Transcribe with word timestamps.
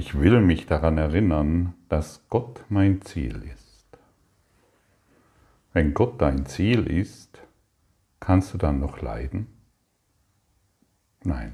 Ich 0.00 0.18
will 0.18 0.40
mich 0.40 0.64
daran 0.64 0.96
erinnern, 0.96 1.74
dass 1.90 2.26
Gott 2.30 2.64
mein 2.70 3.02
Ziel 3.02 3.42
ist. 3.42 3.86
Wenn 5.74 5.92
Gott 5.92 6.22
dein 6.22 6.46
Ziel 6.46 6.86
ist, 6.86 7.42
kannst 8.18 8.54
du 8.54 8.56
dann 8.56 8.80
noch 8.80 9.02
leiden? 9.02 9.46
Nein. 11.22 11.52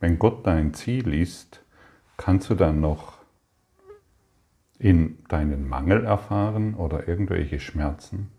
Wenn 0.00 0.18
Gott 0.18 0.46
dein 0.46 0.72
Ziel 0.72 1.12
ist, 1.12 1.62
kannst 2.16 2.48
du 2.48 2.54
dann 2.54 2.80
noch 2.80 3.18
in 4.78 5.22
deinen 5.28 5.68
Mangel 5.68 6.06
erfahren 6.06 6.76
oder 6.76 7.06
irgendwelche 7.06 7.60
Schmerzen? 7.60 8.30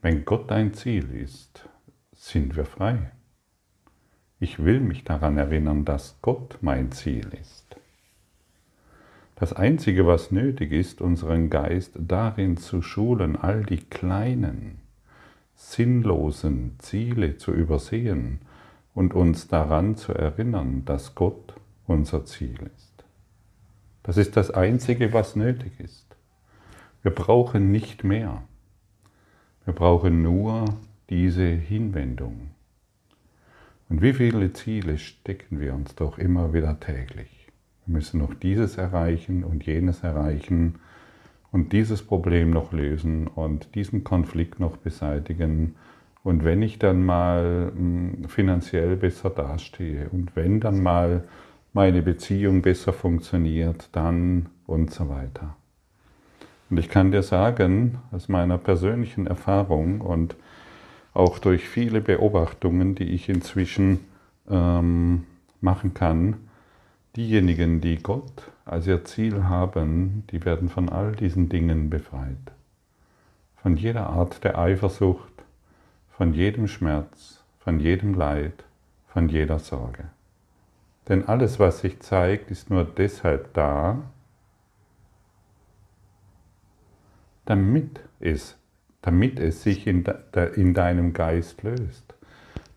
Wenn 0.00 0.24
Gott 0.24 0.48
dein 0.48 0.74
Ziel 0.74 1.10
ist, 1.10 1.68
sind 2.12 2.54
wir 2.54 2.66
frei. 2.66 3.10
Ich 4.40 4.64
will 4.64 4.80
mich 4.80 5.04
daran 5.04 5.36
erinnern, 5.36 5.84
dass 5.84 6.16
Gott 6.22 6.58
mein 6.60 6.92
Ziel 6.92 7.28
ist. 7.40 7.76
Das 9.34 9.52
Einzige, 9.52 10.06
was 10.06 10.30
nötig 10.30 10.72
ist, 10.72 11.00
unseren 11.00 11.50
Geist 11.50 11.92
darin 11.98 12.56
zu 12.56 12.82
schulen, 12.82 13.36
all 13.36 13.64
die 13.64 13.78
kleinen, 13.78 14.80
sinnlosen 15.54 16.76
Ziele 16.78 17.36
zu 17.36 17.52
übersehen 17.52 18.40
und 18.94 19.14
uns 19.14 19.48
daran 19.48 19.96
zu 19.96 20.12
erinnern, 20.12 20.84
dass 20.84 21.14
Gott 21.14 21.54
unser 21.86 22.24
Ziel 22.24 22.58
ist. 22.76 23.04
Das 24.02 24.16
ist 24.16 24.36
das 24.36 24.50
Einzige, 24.50 25.12
was 25.12 25.36
nötig 25.36 25.78
ist. 25.78 26.06
Wir 27.02 27.12
brauchen 27.12 27.70
nicht 27.70 28.04
mehr. 28.04 28.42
Wir 29.64 29.74
brauchen 29.74 30.22
nur 30.22 30.64
diese 31.10 31.46
Hinwendung. 31.46 32.50
Und 33.88 34.02
wie 34.02 34.12
viele 34.12 34.52
Ziele 34.52 34.98
stecken 34.98 35.60
wir 35.60 35.74
uns 35.74 35.94
doch 35.94 36.18
immer 36.18 36.52
wieder 36.52 36.78
täglich? 36.78 37.48
Wir 37.86 37.94
müssen 37.94 38.20
noch 38.20 38.34
dieses 38.34 38.76
erreichen 38.76 39.44
und 39.44 39.64
jenes 39.64 40.02
erreichen 40.02 40.74
und 41.52 41.72
dieses 41.72 42.02
Problem 42.02 42.50
noch 42.50 42.72
lösen 42.72 43.26
und 43.26 43.74
diesen 43.74 44.04
Konflikt 44.04 44.60
noch 44.60 44.76
beseitigen. 44.76 45.76
Und 46.22 46.44
wenn 46.44 46.60
ich 46.60 46.78
dann 46.78 47.06
mal 47.06 47.72
hm, 47.74 48.24
finanziell 48.28 48.96
besser 48.96 49.30
dastehe 49.30 50.10
und 50.10 50.36
wenn 50.36 50.60
dann 50.60 50.82
mal 50.82 51.24
meine 51.72 52.02
Beziehung 52.02 52.60
besser 52.60 52.92
funktioniert, 52.92 53.88
dann 53.92 54.50
und 54.66 54.92
so 54.92 55.08
weiter. 55.08 55.56
Und 56.68 56.78
ich 56.78 56.90
kann 56.90 57.12
dir 57.12 57.22
sagen, 57.22 57.98
aus 58.12 58.28
meiner 58.28 58.58
persönlichen 58.58 59.26
Erfahrung 59.26 60.02
und 60.02 60.36
auch 61.14 61.38
durch 61.38 61.68
viele 61.68 62.00
Beobachtungen, 62.00 62.94
die 62.94 63.10
ich 63.10 63.28
inzwischen 63.28 64.00
ähm, 64.48 65.24
machen 65.60 65.94
kann, 65.94 66.36
diejenigen, 67.16 67.80
die 67.80 67.96
Gott 67.96 68.50
als 68.64 68.86
ihr 68.86 69.04
Ziel 69.04 69.44
haben, 69.44 70.24
die 70.30 70.44
werden 70.44 70.68
von 70.68 70.88
all 70.88 71.12
diesen 71.12 71.48
Dingen 71.48 71.90
befreit. 71.90 72.52
Von 73.56 73.76
jeder 73.76 74.08
Art 74.08 74.44
der 74.44 74.58
Eifersucht, 74.58 75.32
von 76.10 76.34
jedem 76.34 76.68
Schmerz, 76.68 77.42
von 77.58 77.80
jedem 77.80 78.14
Leid, 78.14 78.64
von 79.08 79.28
jeder 79.28 79.58
Sorge. 79.58 80.04
Denn 81.08 81.26
alles, 81.26 81.58
was 81.58 81.80
sich 81.80 82.00
zeigt, 82.00 82.50
ist 82.50 82.70
nur 82.70 82.84
deshalb 82.84 83.54
da, 83.54 84.02
damit 87.46 88.00
es 88.20 88.58
damit 89.02 89.38
es 89.38 89.62
sich 89.62 89.86
in, 89.86 90.04
de, 90.04 90.54
in 90.54 90.74
deinem 90.74 91.12
Geist 91.12 91.62
löst, 91.62 92.14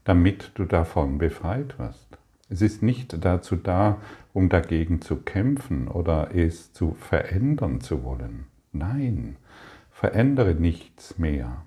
damit 0.03 0.51
du 0.55 0.65
davon 0.65 1.17
befreit 1.17 1.77
wirst. 1.79 2.17
Es 2.49 2.61
ist 2.61 2.83
nicht 2.83 3.23
dazu 3.23 3.55
da, 3.55 4.01
um 4.33 4.49
dagegen 4.49 5.01
zu 5.01 5.17
kämpfen 5.17 5.87
oder 5.87 6.35
es 6.35 6.73
zu 6.73 6.93
verändern 6.93 7.81
zu 7.81 8.03
wollen. 8.03 8.45
Nein, 8.71 9.37
verändere 9.89 10.55
nichts 10.55 11.17
mehr. 11.17 11.65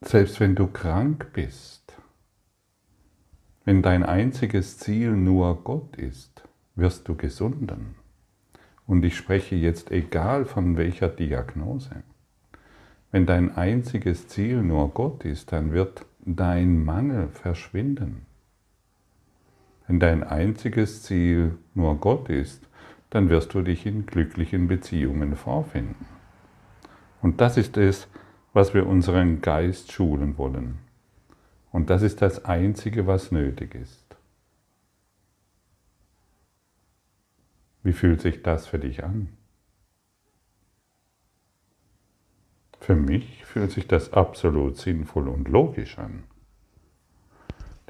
Selbst 0.00 0.38
wenn 0.40 0.54
du 0.54 0.66
krank 0.66 1.30
bist, 1.32 1.96
wenn 3.64 3.80
dein 3.80 4.02
einziges 4.02 4.78
Ziel 4.78 5.12
nur 5.12 5.64
Gott 5.64 5.96
ist, 5.96 6.42
wirst 6.74 7.08
du 7.08 7.14
gesunden. 7.14 7.94
Und 8.86 9.04
ich 9.04 9.16
spreche 9.16 9.56
jetzt 9.56 9.90
egal 9.90 10.44
von 10.44 10.76
welcher 10.76 11.08
Diagnose. 11.08 12.02
Wenn 13.10 13.26
dein 13.26 13.56
einziges 13.56 14.28
Ziel 14.28 14.62
nur 14.62 14.90
Gott 14.90 15.24
ist, 15.24 15.52
dann 15.52 15.72
wird 15.72 16.04
dein 16.24 16.84
Mangel 16.84 17.28
verschwinden. 17.28 18.26
Wenn 19.86 20.00
dein 20.00 20.24
einziges 20.24 21.02
Ziel 21.02 21.56
nur 21.74 21.96
Gott 21.96 22.28
ist, 22.28 22.66
dann 23.10 23.28
wirst 23.28 23.54
du 23.54 23.62
dich 23.62 23.86
in 23.86 24.06
glücklichen 24.06 24.66
Beziehungen 24.66 25.36
vorfinden. 25.36 26.06
Und 27.22 27.40
das 27.40 27.56
ist 27.56 27.76
es, 27.76 28.08
was 28.52 28.74
wir 28.74 28.86
unseren 28.86 29.40
Geist 29.40 29.92
schulen 29.92 30.36
wollen. 30.36 30.78
Und 31.70 31.90
das 31.90 32.02
ist 32.02 32.22
das 32.22 32.44
Einzige, 32.44 33.06
was 33.06 33.32
nötig 33.32 33.74
ist. 33.74 34.13
Wie 37.84 37.92
fühlt 37.92 38.22
sich 38.22 38.42
das 38.42 38.66
für 38.66 38.78
dich 38.78 39.04
an? 39.04 39.28
Für 42.80 42.96
mich 42.96 43.44
fühlt 43.44 43.70
sich 43.70 43.86
das 43.86 44.12
absolut 44.12 44.78
sinnvoll 44.78 45.28
und 45.28 45.48
logisch 45.48 45.98
an. 45.98 46.24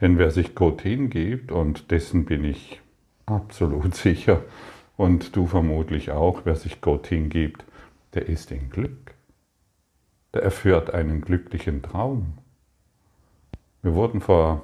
Denn 0.00 0.18
wer 0.18 0.32
sich 0.32 0.54
Gott 0.56 0.82
hingibt, 0.82 1.52
und 1.52 1.92
dessen 1.92 2.24
bin 2.24 2.44
ich 2.44 2.80
absolut 3.24 3.94
sicher, 3.94 4.42
und 4.96 5.34
du 5.36 5.46
vermutlich 5.46 6.10
auch, 6.10 6.42
wer 6.44 6.56
sich 6.56 6.80
Gott 6.80 7.06
hingibt, 7.06 7.64
der 8.14 8.28
ist 8.28 8.50
in 8.50 8.70
Glück. 8.70 9.14
Der 10.32 10.42
erfährt 10.42 10.92
einen 10.92 11.20
glücklichen 11.20 11.82
Traum. 11.82 12.38
Wir 13.82 13.94
wurden 13.94 14.20
vor 14.20 14.62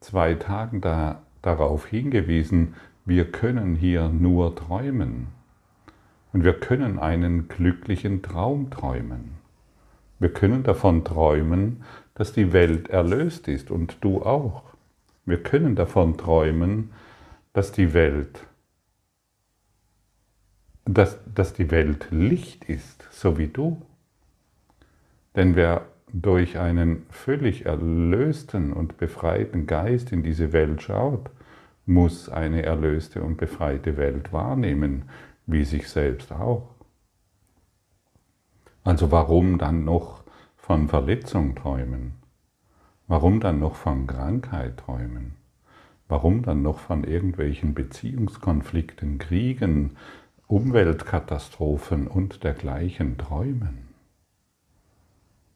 zwei 0.00 0.34
Tagen 0.34 0.82
da, 0.82 1.22
darauf 1.40 1.86
hingewiesen, 1.86 2.74
wir 3.10 3.32
können 3.32 3.74
hier 3.74 4.08
nur 4.08 4.54
träumen. 4.54 5.26
Und 6.32 6.44
wir 6.44 6.52
können 6.52 7.00
einen 7.00 7.48
glücklichen 7.48 8.22
Traum 8.22 8.70
träumen. 8.70 9.32
Wir 10.20 10.32
können 10.32 10.62
davon 10.62 11.04
träumen, 11.04 11.82
dass 12.14 12.32
die 12.32 12.52
Welt 12.52 12.88
erlöst 12.88 13.48
ist 13.48 13.72
und 13.72 13.96
du 14.00 14.22
auch. 14.22 14.62
Wir 15.26 15.42
können 15.42 15.74
davon 15.74 16.18
träumen, 16.18 16.92
dass 17.52 17.72
die 17.72 17.94
Welt, 17.94 18.46
dass, 20.84 21.18
dass 21.34 21.52
die 21.52 21.72
Welt 21.72 22.06
Licht 22.12 22.64
ist, 22.66 23.08
so 23.10 23.38
wie 23.38 23.48
du. 23.48 23.82
Denn 25.34 25.56
wer 25.56 25.84
durch 26.12 26.60
einen 26.60 27.06
völlig 27.10 27.66
erlösten 27.66 28.72
und 28.72 28.98
befreiten 28.98 29.66
Geist 29.66 30.12
in 30.12 30.22
diese 30.22 30.52
Welt 30.52 30.80
schaut, 30.82 31.28
muss 31.90 32.28
eine 32.28 32.62
erlöste 32.62 33.22
und 33.22 33.36
befreite 33.36 33.96
Welt 33.96 34.32
wahrnehmen, 34.32 35.10
wie 35.46 35.64
sich 35.64 35.88
selbst 35.88 36.32
auch. 36.32 36.68
Also 38.84 39.10
warum 39.10 39.58
dann 39.58 39.84
noch 39.84 40.22
von 40.56 40.88
Verletzung 40.88 41.56
träumen? 41.56 42.14
Warum 43.08 43.40
dann 43.40 43.58
noch 43.58 43.74
von 43.74 44.06
Krankheit 44.06 44.78
träumen? 44.78 45.34
Warum 46.08 46.42
dann 46.42 46.62
noch 46.62 46.78
von 46.78 47.04
irgendwelchen 47.04 47.74
Beziehungskonflikten, 47.74 49.18
Kriegen, 49.18 49.96
Umweltkatastrophen 50.46 52.06
und 52.06 52.44
dergleichen 52.44 53.18
träumen? 53.18 53.88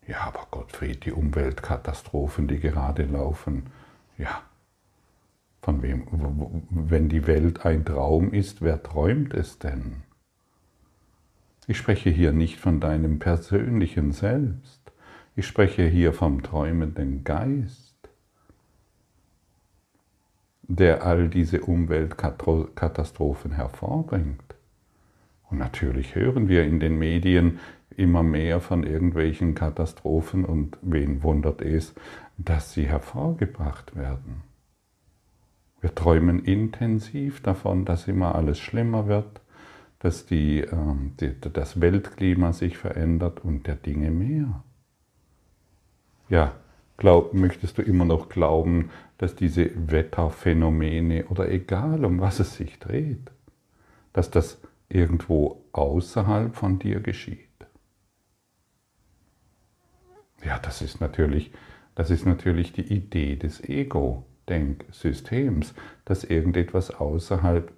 Ja, 0.07 0.23
aber 0.27 0.47
Gottfried, 0.51 1.05
die 1.05 1.13
Umweltkatastrophen, 1.13 2.49
die 2.49 2.59
gerade 2.59 3.05
laufen, 3.05 3.71
ja, 4.19 4.43
von 5.65 5.83
wem, 5.83 6.07
wenn 6.69 7.09
die 7.09 7.27
Welt 7.27 7.65
ein 7.65 7.87
Traum 7.87 8.35
ist, 8.35 8.61
wer 8.61 8.83
träumt 8.83 9.33
es 9.33 9.59
denn? 9.59 10.03
Ich 11.67 11.79
spreche 11.79 12.11
hier 12.11 12.33
nicht 12.33 12.61
von 12.61 12.81
deinem 12.81 13.19
persönlichen 13.19 14.13
Selbst. 14.13 14.93
Ich 15.35 15.47
spreche 15.47 15.87
hier 15.87 16.13
vom 16.13 16.43
träumenden 16.43 17.25
Geist, 17.25 17.97
der 20.65 21.07
all 21.07 21.31
diese 21.31 21.63
Umweltkatastrophen 21.63 23.53
hervorbringt. 23.53 24.55
Und 25.49 25.57
natürlich 25.57 26.15
hören 26.15 26.49
wir 26.49 26.65
in 26.65 26.79
den 26.79 26.99
Medien 26.99 27.59
immer 27.97 28.23
mehr 28.23 28.61
von 28.61 28.83
irgendwelchen 28.85 29.55
Katastrophen 29.55 30.45
und 30.45 30.77
wen 30.83 31.23
wundert 31.23 31.63
es, 31.63 31.95
dass 32.37 32.75
sie 32.75 32.87
hervorgebracht 32.87 33.97
werden. 33.97 34.54
Wir 35.85 35.95
träumen 35.95 36.43
intensiv 36.43 37.43
davon, 37.43 37.85
dass 37.85 38.09
immer 38.09 38.35
alles 38.35 38.59
schlimmer 38.59 39.07
wird, 39.07 39.43
dass 39.99 40.25
die, 40.25 40.61
äh, 40.61 40.77
die, 41.21 41.39
das 41.53 41.79
Weltklima 41.79 42.55
sich 42.55 42.79
verändert 42.79 43.45
und 43.45 43.67
der 43.67 43.75
Dinge 43.75 44.11
mehr. 44.11 44.65
Ja, 46.31 46.55
Glaub, 46.97 47.35
möchtest 47.35 47.77
du 47.77 47.83
immer 47.83 48.07
noch 48.07 48.31
glauben, 48.31 48.89
dass 49.19 49.37
diese 49.37 49.71
Wetterphänomene 49.75 51.27
oder 51.27 51.51
egal 51.51 52.07
um 52.07 52.19
was 52.19 52.41
es 52.41 52.57
sich 52.57 52.79
dreht, 52.79 53.31
dass 54.15 54.31
das 54.31 54.63
irgendwo 54.89 55.67
außerhalb 55.73 56.57
von 56.57 56.79
dir 56.79 57.01
geschieht? 57.01 57.39
Ja, 60.43 60.59
das 60.61 60.81
ist 60.81 61.03
natürlich, 61.03 61.53
das 61.95 62.09
ist 62.09 62.25
natürlich 62.25 62.73
die 62.73 62.91
Idee 62.91 63.37
des 63.37 63.61
Ego-Denksystems, 64.47 65.75
dass 66.05 66.25
irgendetwas 66.25 66.91
außerhalb 66.91 67.73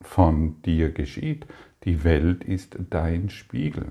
von 0.00 0.62
dir 0.62 0.92
geschieht. 0.92 1.46
Die 1.84 2.04
Welt 2.04 2.44
ist 2.44 2.76
dein 2.90 3.30
Spiegel 3.30 3.86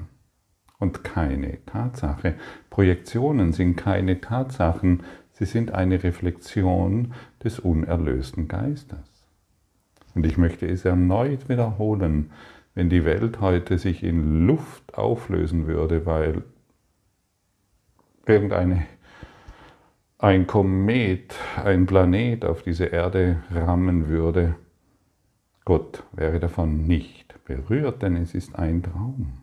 und 0.80 1.04
keine 1.04 1.64
Tatsache. 1.66 2.36
Projektionen 2.70 3.54
sind 3.54 3.76
keine 3.76 4.22
Tatsachen, 4.22 5.04
sie 5.34 5.46
sind 5.46 5.72
eine 5.72 6.04
Reflexion 6.04 7.14
des 7.44 7.60
unerlösten 7.60 8.48
Geistes. 8.48 9.00
Und 10.16 10.26
ich 10.26 10.38
möchte 10.38 10.68
es 10.68 10.86
erneut 10.86 11.50
wiederholen, 11.50 12.32
wenn 12.74 12.90
die 12.90 13.06
Welt 13.06 13.42
heute 13.42 13.78
sich 13.78 14.04
in 14.04 14.46
Luft 14.46 14.96
auflösen 14.96 15.68
würde, 15.68 16.06
weil 16.06 16.44
irgendeine 18.26 18.86
ein 20.20 20.48
Komet, 20.48 21.36
ein 21.64 21.86
Planet 21.86 22.46
auf 22.46 22.64
diese 22.64 22.86
Erde 22.86 23.44
rammen 23.52 24.08
würde, 24.08 24.56
Gott 25.64 26.04
wäre 26.14 26.40
davon 26.40 26.88
nicht 26.88 27.44
berührt, 27.46 28.02
denn 28.02 28.16
es 28.16 28.34
ist 28.34 28.56
ein 28.56 28.84
Traum. 28.84 29.34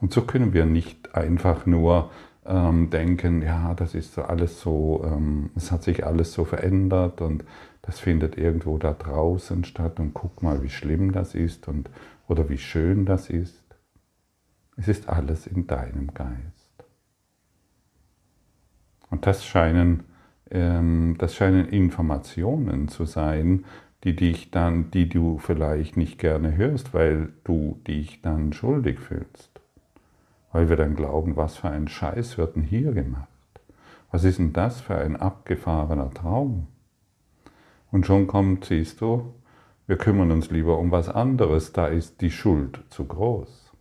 Und 0.00 0.12
so 0.12 0.22
können 0.22 0.52
wir 0.52 0.66
nicht 0.66 1.14
einfach 1.14 1.66
nur 1.66 2.10
ähm, 2.44 2.90
denken, 2.90 3.42
ja, 3.42 3.74
das 3.74 3.94
ist 3.94 4.18
alles 4.18 4.60
so, 4.60 5.04
ähm, 5.04 5.50
es 5.54 5.70
hat 5.70 5.84
sich 5.84 6.04
alles 6.04 6.32
so 6.32 6.44
verändert 6.44 7.20
und 7.20 7.44
das 7.82 8.00
findet 8.00 8.36
irgendwo 8.36 8.78
da 8.78 8.92
draußen 8.92 9.64
statt 9.64 10.00
und 10.00 10.14
guck 10.14 10.42
mal, 10.42 10.62
wie 10.62 10.70
schlimm 10.70 11.12
das 11.12 11.34
ist 11.34 11.68
und, 11.68 11.88
oder 12.26 12.48
wie 12.48 12.58
schön 12.58 13.06
das 13.06 13.30
ist. 13.30 13.62
Es 14.76 14.88
ist 14.88 15.08
alles 15.08 15.46
in 15.46 15.66
deinem 15.66 16.12
Geist. 16.14 16.61
Das 19.22 19.46
scheinen, 19.46 20.04
ähm, 20.50 21.16
das 21.18 21.34
scheinen 21.34 21.68
Informationen 21.68 22.88
zu 22.88 23.06
sein, 23.06 23.64
die 24.04 24.14
dich 24.14 24.50
dann, 24.50 24.90
die 24.90 25.08
du 25.08 25.38
vielleicht 25.38 25.96
nicht 25.96 26.18
gerne 26.18 26.56
hörst, 26.56 26.92
weil 26.92 27.30
du 27.44 27.80
dich 27.86 28.20
dann 28.20 28.52
schuldig 28.52 29.00
fühlst 29.00 29.52
weil 30.52 30.68
wir 30.68 30.76
dann 30.76 30.94
glauben, 30.94 31.36
was 31.36 31.56
für 31.56 31.70
ein 31.70 31.88
Scheiß 31.88 32.38
wird 32.38 32.56
denn 32.56 32.62
hier 32.62 32.92
gemacht? 32.92 33.28
Was 34.10 34.24
ist 34.24 34.38
denn 34.38 34.52
das 34.52 34.80
für 34.80 34.96
ein 34.96 35.16
abgefahrener 35.16 36.12
Traum? 36.12 36.66
Und 37.90 38.06
schon 38.06 38.26
kommt, 38.26 38.66
siehst 38.66 39.00
du, 39.00 39.34
wir 39.86 39.96
kümmern 39.96 40.30
uns 40.30 40.50
lieber 40.50 40.78
um 40.78 40.90
was 40.90 41.08
anderes, 41.08 41.72
da 41.72 41.86
ist 41.86 42.20
die 42.20 42.30
Schuld 42.30 42.80
zu 42.90 43.06
groß. 43.06 43.72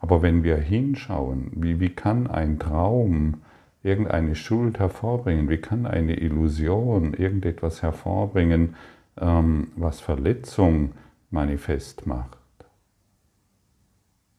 Aber 0.00 0.22
wenn 0.22 0.42
wir 0.42 0.56
hinschauen, 0.56 1.52
wie, 1.54 1.78
wie 1.78 1.90
kann 1.90 2.26
ein 2.26 2.58
Traum 2.58 3.42
irgendeine 3.82 4.34
Schuld 4.34 4.78
hervorbringen, 4.78 5.48
wie 5.48 5.58
kann 5.58 5.86
eine 5.86 6.16
Illusion 6.16 7.14
irgendetwas 7.14 7.82
hervorbringen, 7.82 8.76
ähm, 9.18 9.72
was 9.76 10.00
Verletzung 10.00 10.92
manifest 11.30 12.06
macht, 12.06 12.38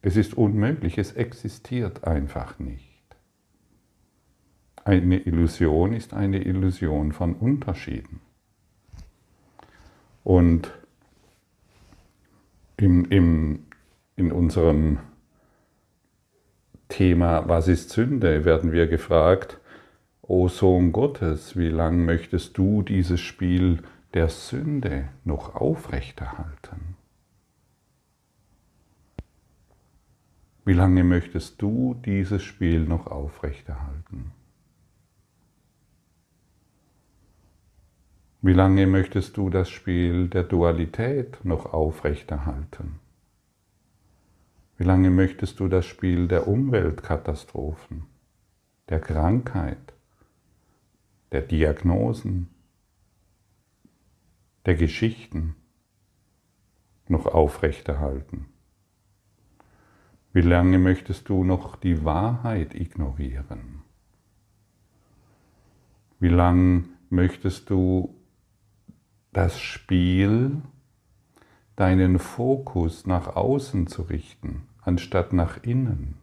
es 0.02 0.16
ist 0.16 0.34
unmöglich, 0.34 0.98
es 0.98 1.12
existiert 1.12 2.04
einfach 2.04 2.58
nicht. 2.58 2.90
Eine 4.84 5.20
Illusion 5.20 5.92
ist 5.92 6.12
eine 6.12 6.42
Illusion 6.42 7.12
von 7.12 7.34
Unterschieden. 7.34 8.20
Und 10.24 10.72
im, 12.76 13.04
im, 13.10 13.66
in 14.16 14.32
unserem 14.32 14.98
Thema 16.92 17.48
Was 17.48 17.68
ist 17.68 17.88
Sünde 17.88 18.44
werden 18.44 18.70
wir 18.70 18.86
gefragt, 18.86 19.58
O 20.20 20.48
Sohn 20.48 20.92
Gottes, 20.92 21.56
wie 21.56 21.70
lang 21.70 22.04
möchtest 22.04 22.58
du 22.58 22.82
dieses 22.82 23.18
Spiel 23.18 23.78
der 24.12 24.28
Sünde 24.28 25.08
noch 25.24 25.54
aufrechterhalten? 25.54 26.96
Wie 30.66 30.74
lange 30.74 31.02
möchtest 31.02 31.62
du 31.62 31.94
dieses 32.04 32.42
Spiel 32.42 32.80
noch 32.80 33.06
aufrechterhalten? 33.06 34.32
Wie 38.42 38.52
lange 38.52 38.86
möchtest 38.86 39.38
du 39.38 39.48
das 39.48 39.70
Spiel 39.70 40.28
der 40.28 40.42
Dualität 40.42 41.42
noch 41.42 41.72
aufrechterhalten? 41.72 43.01
Wie 44.76 44.84
lange 44.84 45.10
möchtest 45.10 45.60
du 45.60 45.68
das 45.68 45.86
Spiel 45.86 46.28
der 46.28 46.48
Umweltkatastrophen, 46.48 48.04
der 48.88 49.00
Krankheit, 49.00 49.92
der 51.30 51.42
Diagnosen, 51.42 52.48
der 54.66 54.74
Geschichten 54.74 55.54
noch 57.08 57.26
aufrechterhalten? 57.26 58.46
Wie 60.32 60.40
lange 60.40 60.78
möchtest 60.78 61.28
du 61.28 61.44
noch 61.44 61.76
die 61.76 62.04
Wahrheit 62.04 62.74
ignorieren? 62.74 63.82
Wie 66.18 66.28
lange 66.28 66.84
möchtest 67.10 67.68
du 67.68 68.14
das 69.32 69.60
Spiel, 69.60 70.62
deinen 71.82 72.18
Fokus 72.18 73.06
nach 73.06 73.36
außen 73.36 73.86
zu 73.88 74.02
richten, 74.02 74.62
anstatt 74.80 75.32
nach 75.32 75.62
innen? 75.62 76.14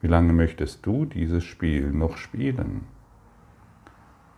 Wie 0.00 0.06
lange 0.06 0.32
möchtest 0.32 0.86
du 0.86 1.04
dieses 1.04 1.42
Spiel 1.42 1.90
noch 1.90 2.16
spielen? 2.16 2.82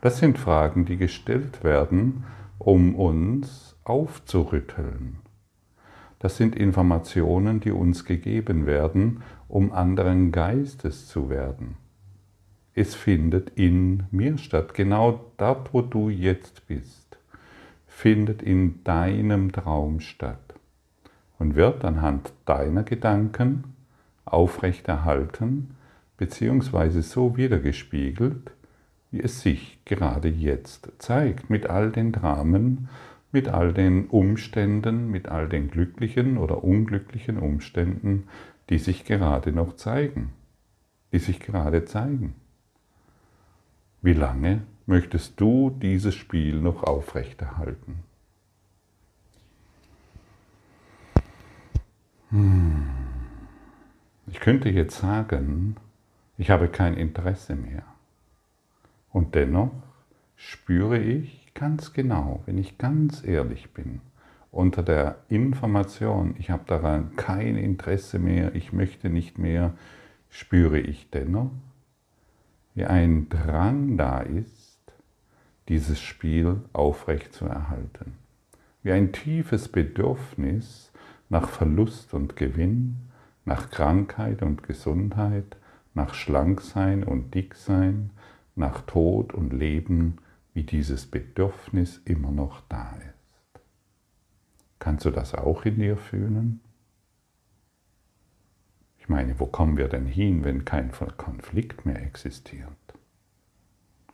Das 0.01 0.19
sind 0.19 0.39
Fragen, 0.39 0.87
die 0.87 0.97
gestellt 0.97 1.63
werden, 1.63 2.25
um 2.59 2.95
uns 2.95 3.77
aufzurütteln 3.85 5.19
das 6.21 6.37
sind 6.37 6.55
Informationen, 6.55 7.61
die 7.61 7.73
uns 7.73 8.05
gegeben 8.05 8.67
werden, 8.67 9.23
um 9.49 9.73
anderen 9.73 10.33
Geistes 10.33 11.09
zu 11.09 11.31
werden. 11.31 11.77
Es 12.75 12.95
findet 12.95 13.51
in 13.59 14.05
mir 14.11 14.37
statt. 14.37 14.75
Genau 14.75 15.33
dort, 15.39 15.73
wo 15.73 15.81
du 15.81 16.11
jetzt 16.11 16.67
bist, 16.67 17.00
findet 18.01 18.43
in 18.43 18.83
deinem 18.83 19.53
Traum 19.53 20.01
statt 20.01 20.55
und 21.39 21.55
wird 21.55 21.85
anhand 21.85 22.33
deiner 22.47 22.83
Gedanken 22.83 23.75
aufrechterhalten 24.25 25.77
bzw. 26.17 27.03
so 27.03 27.37
wiedergespiegelt, 27.37 28.53
wie 29.11 29.21
es 29.21 29.43
sich 29.43 29.81
gerade 29.85 30.29
jetzt 30.31 30.91
zeigt, 30.97 31.51
mit 31.51 31.69
all 31.69 31.91
den 31.91 32.11
Dramen, 32.11 32.89
mit 33.33 33.49
all 33.49 33.75
den 33.75 34.07
Umständen, 34.07 35.11
mit 35.11 35.29
all 35.29 35.47
den 35.47 35.71
glücklichen 35.71 36.39
oder 36.39 36.65
unglücklichen 36.65 37.37
Umständen, 37.37 38.29
die 38.71 38.79
sich 38.79 39.05
gerade 39.05 39.53
noch 39.53 39.77
zeigen, 39.77 40.33
die 41.13 41.19
sich 41.19 41.39
gerade 41.39 41.85
zeigen. 41.85 42.33
Wie 44.01 44.15
lange 44.15 44.63
möchtest 44.87 45.41
du 45.41 45.71
dieses 45.71 46.15
Spiel 46.15 46.61
noch 46.61 46.83
aufrechterhalten? 46.83 48.05
Hm. 52.31 52.89
Ich 54.27 54.39
könnte 54.41 54.69
jetzt 54.69 54.99
sagen, 54.99 55.77
ich 56.39 56.51
habe 56.51 56.69
kein 56.69 56.95
Interesse 56.95 57.57
mehr. 57.57 57.83
Und 59.11 59.35
dennoch 59.35 59.73
spüre 60.37 60.99
ich, 60.99 61.53
ganz 61.55 61.93
genau, 61.93 62.43
wenn 62.47 62.57
ich 62.57 62.79
ganz 62.79 63.25
ehrlich 63.25 63.73
bin, 63.75 64.01
unter 64.53 64.83
der 64.83 65.17
Information, 65.29 66.35
ich 66.39 66.51
habe 66.51 66.63
daran 66.67 67.17
kein 67.17 67.57
Interesse 67.57 68.19
mehr, 68.19 68.55
ich 68.55 68.73
möchte 68.73 69.11
nicht 69.11 69.39
mehr, 69.39 69.75
spüre 70.29 70.79
ich 70.79 71.11
dennoch, 71.11 71.51
wie 72.75 72.85
ein 72.85 73.29
Drang 73.29 73.97
da 73.97 74.21
ist, 74.21 74.60
dieses 75.71 76.01
Spiel 76.01 76.63
aufrecht 76.73 77.33
zu 77.33 77.47
erhalten. 77.47 78.15
Wie 78.83 78.91
ein 78.91 79.13
tiefes 79.13 79.69
Bedürfnis 79.69 80.91
nach 81.29 81.49
Verlust 81.49 82.13
und 82.13 82.35
Gewinn, 82.35 82.97
nach 83.45 83.71
Krankheit 83.71 84.43
und 84.43 84.65
Gesundheit, 84.65 85.57
nach 85.95 86.13
Schlanksein 86.13 87.05
und 87.05 87.35
Dicksein, 87.35 88.11
nach 88.57 88.83
Tod 88.83 89.33
und 89.33 89.53
Leben, 89.53 90.19
wie 90.55 90.65
dieses 90.65 91.07
Bedürfnis 91.07 92.01
immer 92.05 92.33
noch 92.33 92.63
da 92.69 92.91
ist. 92.97 93.63
Kannst 94.81 95.05
du 95.05 95.11
das 95.11 95.37
auch 95.37 95.65
in 95.65 95.79
dir 95.79 95.97
fühlen? 95.97 96.61
Ich 98.99 99.09
meine, 99.09 99.39
wo 99.39 99.47
kommen 99.47 99.77
wir 99.77 99.87
denn 99.87 100.07
hin, 100.07 100.43
wenn 100.43 100.65
kein 100.65 100.91
Konflikt 101.17 101.87
mehr 101.87 102.03
existiert? 102.03 102.67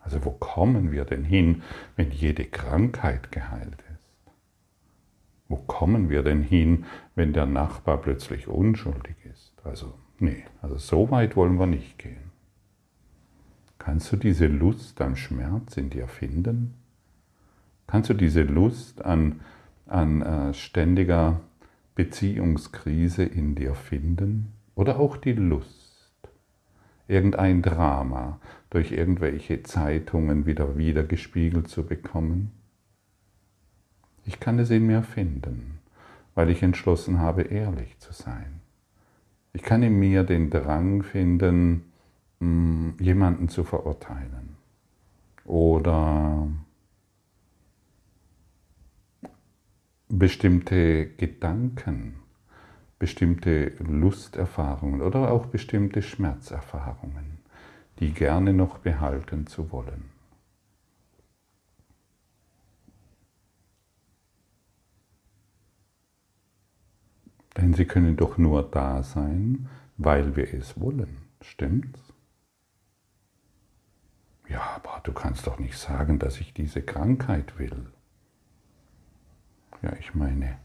Also 0.06 0.24
wo 0.24 0.30
kommen 0.30 0.92
wir 0.92 1.04
denn 1.04 1.24
hin, 1.24 1.62
wenn 1.96 2.12
jede 2.12 2.44
Krankheit 2.44 3.32
geheilt 3.32 3.82
ist? 3.92 4.32
Wo 5.48 5.56
kommen 5.56 6.10
wir 6.10 6.22
denn 6.22 6.42
hin, 6.42 6.84
wenn 7.16 7.32
der 7.32 7.46
Nachbar 7.46 7.98
plötzlich 7.98 8.46
unschuldig 8.46 9.16
ist? 9.24 9.52
Also 9.64 9.94
nee, 10.20 10.44
also 10.62 10.78
so 10.78 11.10
weit 11.10 11.34
wollen 11.34 11.58
wir 11.58 11.66
nicht 11.66 11.98
gehen. 11.98 12.30
Kannst 13.80 14.12
du 14.12 14.16
diese 14.16 14.46
Lust 14.46 15.00
am 15.00 15.16
Schmerz 15.16 15.76
in 15.76 15.90
dir 15.90 16.06
finden? 16.06 16.74
Kannst 17.88 18.08
du 18.08 18.14
diese 18.14 18.42
Lust 18.42 19.04
an, 19.04 19.40
an 19.86 20.22
äh, 20.22 20.54
ständiger 20.54 21.40
Beziehungskrise 21.96 23.24
in 23.24 23.56
dir 23.56 23.74
finden? 23.74 24.52
Oder 24.76 25.00
auch 25.00 25.16
die 25.16 25.32
Lust, 25.32 26.06
irgendein 27.08 27.62
Drama 27.62 28.38
durch 28.70 28.92
irgendwelche 28.92 29.62
Zeitungen 29.62 30.46
wieder 30.46 30.76
wiedergespiegelt 30.76 31.68
zu 31.68 31.86
bekommen? 31.86 32.52
Ich 34.24 34.40
kann 34.40 34.58
es 34.58 34.70
in 34.70 34.86
mir 34.86 35.02
finden, 35.02 35.78
weil 36.34 36.50
ich 36.50 36.62
entschlossen 36.62 37.18
habe, 37.18 37.42
ehrlich 37.42 37.98
zu 37.98 38.12
sein. 38.12 38.60
Ich 39.52 39.62
kann 39.62 39.82
in 39.82 39.98
mir 39.98 40.24
den 40.24 40.50
Drang 40.50 41.02
finden, 41.02 41.92
hm, 42.40 42.94
jemanden 42.98 43.48
zu 43.48 43.64
verurteilen 43.64 44.56
oder 45.44 46.48
bestimmte 50.08 51.06
Gedanken 51.06 52.16
bestimmte 52.98 53.72
Lusterfahrungen 53.78 55.02
oder 55.02 55.30
auch 55.30 55.46
bestimmte 55.46 56.02
Schmerzerfahrungen, 56.02 57.35
die 57.98 58.12
gerne 58.12 58.52
noch 58.52 58.78
behalten 58.78 59.46
zu 59.46 59.70
wollen. 59.70 60.10
Denn 67.56 67.72
sie 67.72 67.86
können 67.86 68.16
doch 68.16 68.36
nur 68.36 68.62
da 68.62 69.02
sein, 69.02 69.68
weil 69.96 70.36
wir 70.36 70.52
es 70.52 70.78
wollen. 70.78 71.16
Stimmt's? 71.40 72.12
Ja, 74.48 74.60
aber 74.76 75.00
du 75.02 75.12
kannst 75.12 75.46
doch 75.46 75.58
nicht 75.58 75.78
sagen, 75.78 76.18
dass 76.18 76.38
ich 76.40 76.52
diese 76.52 76.82
Krankheit 76.82 77.58
will. 77.58 77.90
Ja, 79.82 79.94
ich 79.94 80.14
meine, 80.14 80.58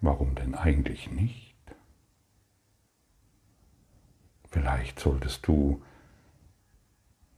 Warum 0.00 0.34
denn 0.34 0.54
eigentlich 0.54 1.10
nicht? 1.10 1.49
Vielleicht 4.50 4.98
solltest 4.98 5.46
du 5.46 5.82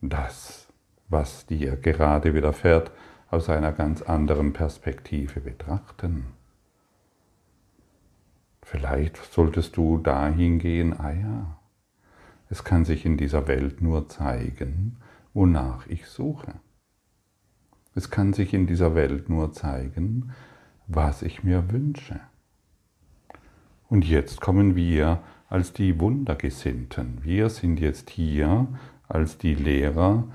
das, 0.01 0.69
was 1.09 1.47
dir 1.47 1.77
gerade 1.77 2.35
widerfährt, 2.35 2.91
aus 3.31 3.49
einer 3.49 3.73
ganz 3.73 4.03
anderen 4.03 4.53
Perspektive 4.53 5.41
betrachten. 5.41 6.27
Vielleicht 8.63 9.17
solltest 9.17 9.77
du 9.77 9.99
dahin 9.99 10.59
gehen, 10.59 10.99
ah 10.99 11.13
ja, 11.13 11.59
es 12.49 12.65
kann 12.65 12.85
sich 12.85 13.05
in 13.07 13.17
dieser 13.17 13.47
Welt 13.47 13.81
nur 13.81 14.09
zeigen, 14.09 14.99
wonach 15.35 15.87
ich 15.87 16.07
suche. 16.07 16.55
Es 17.95 18.11
kann 18.11 18.33
sich 18.33 18.55
in 18.55 18.67
dieser 18.67 18.95
Welt 18.95 19.29
nur 19.29 19.53
zeigen, 19.53 20.33
was 20.87 21.23
ich 21.23 21.45
mir 21.45 21.71
wünsche. 21.71 22.21
Und 23.89 24.07
jetzt 24.07 24.41
kommen 24.41 24.77
wir 24.77 25.23
als 25.53 25.75
die 25.75 26.01
Wundergesinnten. 26.01 27.23
Wir 27.23 27.51
sind 27.51 27.79
jetzt 27.79 28.09
hier 28.09 28.69
als 29.07 29.37
die 29.37 29.55
Lehrer 29.55 30.27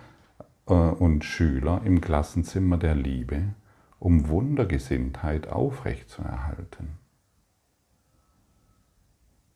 äh, 0.68 0.74
und 0.74 1.26
Schüler 1.26 1.82
im 1.84 2.02
Klassenzimmer 2.02 2.78
der 2.78 2.94
Liebe, 2.94 3.56
um 3.98 4.28
Wundergesinntheit 4.28 5.48
aufrechtzuerhalten. 5.48 7.00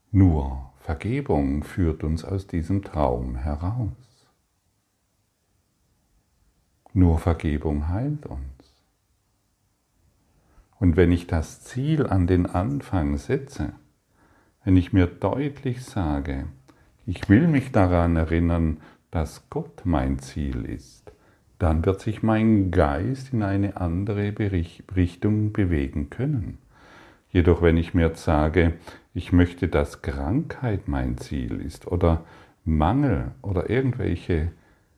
Nur 0.10 0.74
Vergebung 0.80 1.64
führt 1.64 2.04
uns 2.04 2.26
aus 2.26 2.48
diesem 2.48 2.84
Traum 2.84 3.36
heraus. 3.36 4.28
Nur 6.92 7.20
Vergebung 7.20 7.88
heilt 7.88 8.26
uns. 8.26 8.42
Und 10.80 10.96
wenn 10.96 11.12
ich 11.12 11.28
das 11.28 11.62
Ziel 11.62 12.08
an 12.08 12.26
den 12.26 12.48
Anfang 12.48 13.18
setze, 13.18 13.76
wenn 14.64 14.78
ich 14.78 14.94
mir 14.94 15.08
deutlich 15.08 15.84
sage, 15.84 16.46
ich 17.06 17.30
will 17.30 17.48
mich 17.48 17.72
daran 17.72 18.16
erinnern, 18.16 18.78
dass 19.10 19.50
Gott 19.50 19.82
mein 19.86 20.20
Ziel 20.20 20.66
ist, 20.66 21.12
dann 21.58 21.86
wird 21.86 22.02
sich 22.02 22.24
mein 22.24 22.72
Geist 22.72 23.34
in 23.34 23.44
eine 23.44 23.78
andere 23.78 24.34
Richtung 24.96 25.52
bewegen 25.52 26.10
können. 26.10 26.58
Jedoch 27.30 27.62
wenn 27.62 27.78
ich 27.78 27.94
mir 27.94 28.16
sage, 28.16 28.74
ich 29.14 29.32
möchte, 29.32 29.68
dass 29.68 30.02
Krankheit 30.02 30.88
mein 30.88 31.18
Ziel 31.18 31.62
ist 31.62 31.88
oder 31.88 32.24
Mangel 32.66 33.32
oder 33.42 33.70
irgendwelche, 33.70 34.52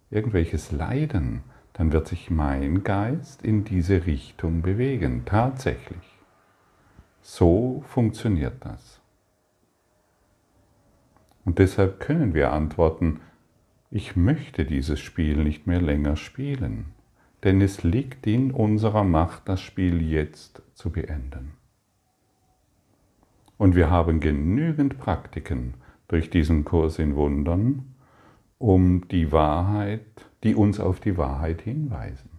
irgendwelches 0.09 0.71
Leiden, 0.71 1.41
dann 1.73 1.91
wird 1.91 2.07
sich 2.07 2.29
mein 2.29 2.83
Geist 2.83 3.43
in 3.43 3.63
diese 3.63 4.05
Richtung 4.05 4.61
bewegen, 4.61 5.23
tatsächlich. 5.25 6.17
So 7.21 7.83
funktioniert 7.87 8.55
das. 8.59 9.02
Und 11.45 11.59
deshalb 11.59 11.99
können 11.99 12.33
wir 12.33 12.51
antworten, 12.51 13.19
ich 13.91 14.15
möchte 14.15 14.65
dieses 14.65 14.99
Spiel 14.99 15.43
nicht 15.43 15.67
mehr 15.67 15.81
länger 15.81 16.15
spielen, 16.15 16.85
denn 17.43 17.61
es 17.61 17.83
liegt 17.83 18.25
in 18.25 18.51
unserer 18.51 19.03
Macht, 19.03 19.47
das 19.47 19.61
Spiel 19.61 20.01
jetzt 20.01 20.61
zu 20.73 20.91
beenden. 20.91 21.53
Und 23.57 23.75
wir 23.75 23.91
haben 23.91 24.19
genügend 24.19 24.97
Praktiken 24.97 25.75
durch 26.07 26.29
diesen 26.29 26.65
Kurs 26.65 26.99
in 26.99 27.15
Wundern, 27.15 27.93
um 28.57 29.07
die 29.09 29.31
Wahrheit, 29.31 30.05
die 30.43 30.55
uns 30.55 30.79
auf 30.79 30.99
die 30.99 31.17
Wahrheit 31.17 31.61
hinweisen. 31.61 32.29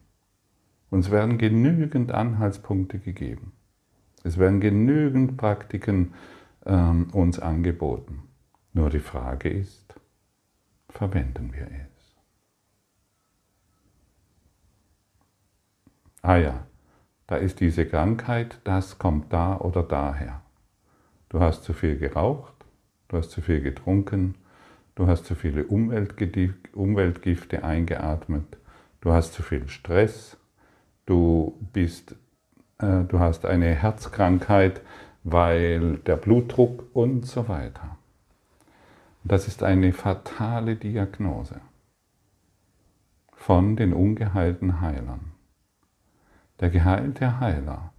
Uns 0.90 1.10
werden 1.10 1.38
genügend 1.38 2.12
Anhaltspunkte 2.12 2.98
gegeben. 2.98 3.52
Es 4.22 4.38
werden 4.38 4.60
genügend 4.60 5.36
Praktiken 5.36 6.14
ähm, 6.64 7.08
uns 7.12 7.38
angeboten. 7.38 8.22
Nur 8.74 8.90
die 8.90 8.98
Frage 8.98 9.48
ist, 9.48 9.94
verwenden 10.88 11.52
wir 11.52 11.68
es? 11.68 12.16
Ah 16.22 16.36
ja, 16.36 16.66
da 17.28 17.36
ist 17.36 17.60
diese 17.60 17.86
Krankheit, 17.86 18.58
das 18.64 18.98
kommt 18.98 19.32
da 19.32 19.56
oder 19.58 19.84
daher. 19.84 20.42
Du 21.28 21.38
hast 21.38 21.62
zu 21.62 21.72
viel 21.72 21.98
geraucht, 21.98 22.52
du 23.06 23.16
hast 23.16 23.30
zu 23.30 23.42
viel 23.42 23.60
getrunken, 23.60 24.34
du 24.96 25.06
hast 25.06 25.24
zu 25.26 25.36
viele 25.36 25.66
Umweltgifte 25.66 27.62
eingeatmet, 27.62 28.58
du 29.00 29.12
hast 29.12 29.34
zu 29.34 29.44
viel 29.44 29.68
Stress, 29.68 30.36
du, 31.06 31.56
bist, 31.72 32.16
äh, 32.78 33.04
du 33.04 33.20
hast 33.20 33.46
eine 33.46 33.72
Herzkrankheit, 33.72 34.80
weil 35.22 35.98
der 35.98 36.16
Blutdruck 36.16 36.88
und 36.92 37.24
so 37.24 37.46
weiter. 37.46 37.98
Das 39.26 39.48
ist 39.48 39.62
eine 39.62 39.94
fatale 39.94 40.76
Diagnose 40.76 41.62
von 43.32 43.74
den 43.74 43.94
ungeheilten 43.94 44.82
Heilern. 44.82 45.32
Der 46.60 46.68
geheilte 46.68 47.40
Heiler 47.40 47.94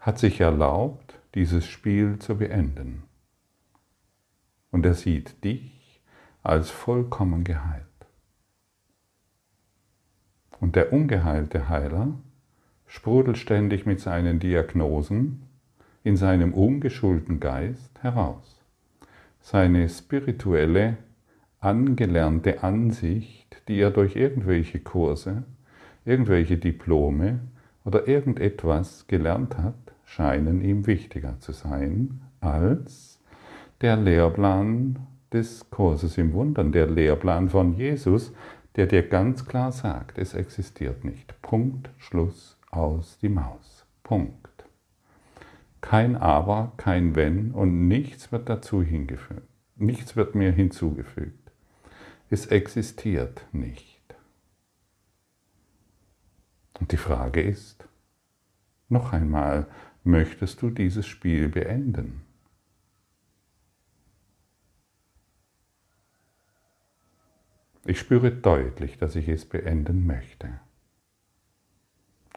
hat 0.00 0.18
sich 0.18 0.40
erlaubt, 0.40 1.20
dieses 1.36 1.64
Spiel 1.64 2.18
zu 2.18 2.38
beenden. 2.38 3.04
Und 4.72 4.84
er 4.84 4.94
sieht 4.94 5.44
dich 5.44 6.02
als 6.42 6.70
vollkommen 6.70 7.44
geheilt. 7.44 7.86
Und 10.58 10.74
der 10.74 10.92
ungeheilte 10.92 11.68
Heiler 11.68 12.18
sprudelt 12.88 13.38
ständig 13.38 13.86
mit 13.86 14.00
seinen 14.00 14.40
Diagnosen 14.40 15.46
in 16.02 16.16
seinem 16.16 16.52
ungeschulten 16.52 17.38
Geist 17.38 18.02
heraus 18.02 18.55
seine 19.46 19.88
spirituelle, 19.88 20.96
angelernte 21.60 22.64
Ansicht, 22.64 23.62
die 23.68 23.78
er 23.78 23.92
durch 23.92 24.16
irgendwelche 24.16 24.80
Kurse, 24.80 25.44
irgendwelche 26.04 26.56
Diplome 26.56 27.38
oder 27.84 28.08
irgendetwas 28.08 29.06
gelernt 29.06 29.56
hat, 29.56 29.94
scheinen 30.04 30.62
ihm 30.62 30.88
wichtiger 30.88 31.38
zu 31.38 31.52
sein 31.52 32.22
als 32.40 33.20
der 33.82 33.96
Lehrplan 33.96 34.98
des 35.32 35.70
Kurses 35.70 36.18
im 36.18 36.32
Wundern, 36.32 36.72
der 36.72 36.88
Lehrplan 36.88 37.48
von 37.48 37.76
Jesus, 37.76 38.32
der 38.74 38.86
dir 38.86 39.08
ganz 39.08 39.46
klar 39.46 39.70
sagt, 39.70 40.18
es 40.18 40.34
existiert 40.34 41.04
nicht. 41.04 41.40
Punkt, 41.40 41.88
Schluss, 41.98 42.58
aus 42.72 43.16
die 43.22 43.28
Maus. 43.28 43.86
Punkt. 44.02 44.55
Kein 45.86 46.16
Aber, 46.16 46.72
kein 46.78 47.14
Wenn 47.14 47.52
und 47.52 47.86
nichts 47.86 48.32
wird 48.32 48.48
dazu 48.48 48.82
hingefügt. 48.82 49.48
Nichts 49.76 50.16
wird 50.16 50.34
mir 50.34 50.50
hinzugefügt. 50.50 51.52
Es 52.28 52.46
existiert 52.46 53.46
nicht. 53.52 54.02
Und 56.80 56.90
die 56.90 56.96
Frage 56.96 57.40
ist, 57.40 57.86
noch 58.88 59.12
einmal, 59.12 59.68
möchtest 60.02 60.60
du 60.60 60.70
dieses 60.70 61.06
Spiel 61.06 61.50
beenden? 61.50 62.22
Ich 67.84 68.00
spüre 68.00 68.32
deutlich, 68.32 68.98
dass 68.98 69.14
ich 69.14 69.28
es 69.28 69.44
beenden 69.48 70.04
möchte. 70.04 70.48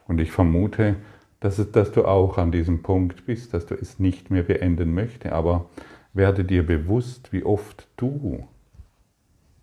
Und 0.06 0.22
ich 0.22 0.32
vermute, 0.32 0.98
dass, 1.39 1.58
es, 1.60 1.72
dass 1.72 1.91
du 1.91 2.05
auch 2.05 2.38
an 2.38 2.51
diesem 2.51 2.81
Punkt 2.81 3.25
bist, 3.25 3.53
dass 3.53 3.65
du 3.65 3.75
es 3.75 4.00
nicht 4.00 4.29
mehr 4.29 4.43
beenden 4.43 4.93
möchtest, 4.93 5.34
aber 5.34 5.69
werde 6.13 6.43
dir 6.43 6.65
bewusst, 6.65 7.31
wie 7.31 7.43
oft 7.43 7.88
du 7.98 8.48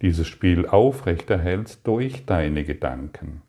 dieses 0.03 0.27
Spiel 0.27 0.67
aufrechterhältst 0.67 1.87
durch 1.87 2.27
deine 2.27 2.65
Gedanken, 2.65 3.43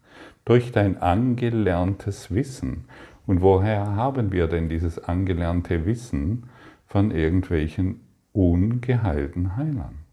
durch 0.46 0.72
dein 0.72 0.98
angelerntes 1.02 2.34
Wissen. 2.34 2.86
Und 3.26 3.42
woher 3.42 3.96
haben 3.96 4.32
wir 4.32 4.48
denn 4.48 4.70
dieses 4.70 5.04
angelernte 5.04 5.86
Wissen 5.86 6.50
von 6.86 7.12
irgendwelchen 7.12 8.00
ungeheilten 8.32 9.58
Heilern? 9.58 10.07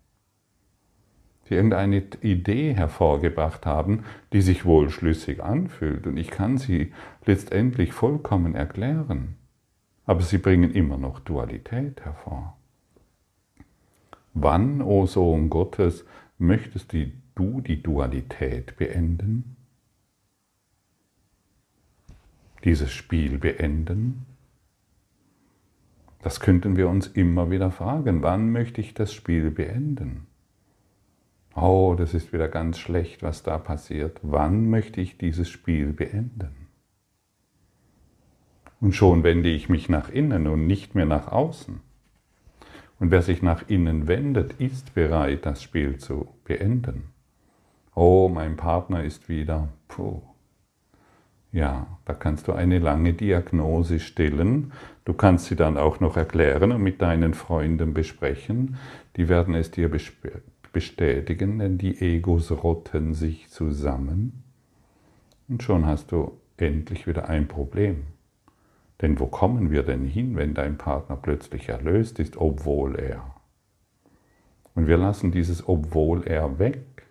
Die 1.49 1.55
irgendeine 1.55 2.03
Idee 2.23 2.75
hervorgebracht 2.75 3.67
haben, 3.67 4.05
die 4.33 4.41
sich 4.41 4.65
wohl 4.65 4.91
schlüssig 4.91 5.43
anfühlt. 5.43 6.07
Und 6.07 6.17
ich 6.17 6.31
kann 6.31 6.59
sie 6.59 6.93
letztendlich 7.27 7.93
vollkommen 7.93 8.55
erklären. 8.55 9.37
Aber 10.07 10.23
sie 10.23 10.39
bringen 10.39 10.73
immer 10.73 10.97
noch 10.97 11.21
Dualität 11.21 12.05
hervor. 12.05 12.57
Wann, 14.35 14.83
o 14.83 15.03
oh 15.03 15.07
Sohn 15.07 15.49
Gottes, 15.49 16.05
möchtest 16.39 16.93
du 17.35 17.61
die 17.61 17.83
Dualität 17.83 18.77
beenden? 18.77 19.57
Dieses 22.65 22.93
Spiel 22.93 23.39
beenden? 23.39 24.27
Das 26.23 26.41
könnten 26.41 26.77
wir 26.77 26.89
uns 26.89 27.07
immer 27.07 27.51
wieder 27.51 27.71
fragen. 27.71 28.23
Wann 28.23 28.51
möchte 28.51 28.81
ich 28.81 28.95
das 28.95 29.13
Spiel 29.13 29.51
beenden? 29.51 30.27
Oh, 31.57 31.95
das 31.97 32.15
ist 32.15 32.33
wieder 32.33 32.49
ganz 32.49 32.79
schlecht, 32.79 33.23
was 33.23 33.43
da 33.45 33.59
passiert. 33.59 34.19
Wann 34.23 34.69
möchte 34.71 35.01
ich 35.01 35.19
dieses 35.19 35.49
Spiel 35.49 35.93
beenden? 35.93 36.69
Und 38.81 38.95
schon 38.95 39.23
wende 39.23 39.49
ich 39.49 39.69
mich 39.69 39.89
nach 39.89 40.11
innen 40.11 40.49
und 40.49 40.67
nicht 40.67 40.95
mehr 40.95 41.07
nach 41.07 41.29
außen. 41.29 41.81
Und 42.99 43.11
wer 43.11 43.23
sich 43.23 43.41
nach 43.41 43.69
innen 43.69 44.09
wendet, 44.09 44.55
ist 44.55 44.95
bereit, 44.95 45.47
das 45.47 45.63
Spiel 45.63 45.99
zu 45.99 46.29
beenden. 46.45 47.05
Oh, 47.95 48.29
mein 48.29 48.57
Partner 48.57 49.05
ist 49.05 49.29
wieder. 49.29 49.69
Puh. 49.89 50.23
Ja, 51.53 51.87
da 52.05 52.15
kannst 52.15 52.49
du 52.49 52.53
eine 52.53 52.81
lange 52.81 53.13
Diagnose 53.13 54.01
stellen. 54.01 54.73
Du 55.05 55.13
kannst 55.13 55.47
sie 55.47 55.55
dann 55.55 55.79
auch 55.79 56.01
noch 56.01 56.17
erklären 56.17 56.73
und 56.73 56.83
mit 56.83 57.01
deinen 57.01 57.33
Freunden 57.33 57.95
besprechen. 57.95 58.77
Die 59.17 59.29
werden 59.29 59.55
es 59.55 59.71
dir 59.71 59.89
bestätigen, 60.75 61.59
denn 61.59 61.79
die 61.79 61.99
Egos 62.03 62.51
rotten 62.51 63.15
sich 63.15 63.49
zusammen 63.49 64.45
und 65.49 65.63
schon 65.63 65.87
hast 65.87 66.13
du 66.13 66.39
endlich 66.59 67.07
wieder 67.07 67.29
ein 67.29 67.49
Problem. 67.49 68.05
Denn 69.01 69.19
wo 69.19 69.27
kommen 69.27 69.71
wir 69.71 69.83
denn 69.83 70.05
hin, 70.05 70.37
wenn 70.37 70.55
dein 70.55 70.79
Partner 70.79 71.17
plötzlich 71.17 71.69
erlöst 71.69 72.19
ist, 72.19 72.37
obwohl 72.37 72.97
er? 72.97 73.35
Und 74.75 74.87
wir 74.87 74.97
lassen 74.97 75.33
dieses 75.33 75.69
obwohl 75.69 76.27
er 76.27 76.59
weg. 76.59 77.07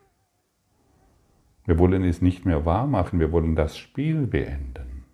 Wir 1.65 1.79
wollen 1.79 2.03
es 2.03 2.21
nicht 2.21 2.45
mehr 2.45 2.65
wahr 2.65 2.87
machen, 2.87 3.19
wir 3.19 3.31
wollen 3.31 3.55
das 3.55 3.77
Spiel 3.77 4.27
beenden. 4.27 5.05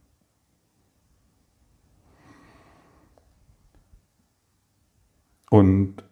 Und 5.49 6.03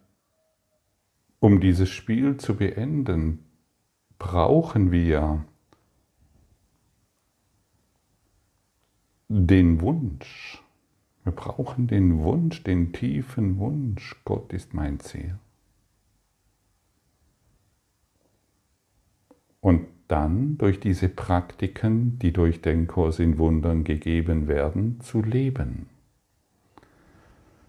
um 1.48 1.62
dieses 1.62 1.90
Spiel 1.90 2.36
zu 2.36 2.58
beenden, 2.58 3.40
brauchen 4.20 4.92
wir 4.92 5.46
den 9.30 9.80
Wunsch. 9.80 10.62
Wir 11.24 11.32
brauchen 11.32 11.88
den 11.88 12.20
Wunsch, 12.20 12.64
den 12.64 12.92
tiefen 12.92 13.60
Wunsch, 13.60 14.14
Gott 14.26 14.52
ist 14.52 14.74
mein 14.74 15.00
Ziel. 15.00 15.40
Und 19.62 19.88
dann 20.10 20.58
durch 20.58 20.82
diese 20.82 21.08
Praktiken, 21.08 22.20
die 22.20 22.34
durch 22.34 22.60
den 22.62 22.88
Kurs 22.88 23.20
in 23.20 23.38
Wundern 23.38 23.86
gegeben 23.86 24.50
werden, 24.50 25.00
zu 25.00 25.22
leben. 25.22 25.88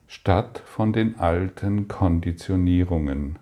Statt 0.08 0.64
von 0.66 0.92
den 0.92 1.20
alten 1.20 1.86
Konditionierungen, 1.86 3.38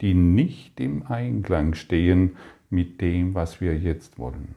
die 0.00 0.14
nicht 0.14 0.80
im 0.80 1.06
Einklang 1.06 1.74
stehen 1.74 2.36
mit 2.70 3.00
dem, 3.00 3.34
was 3.34 3.60
wir 3.60 3.76
jetzt 3.76 4.18
wollen. 4.18 4.54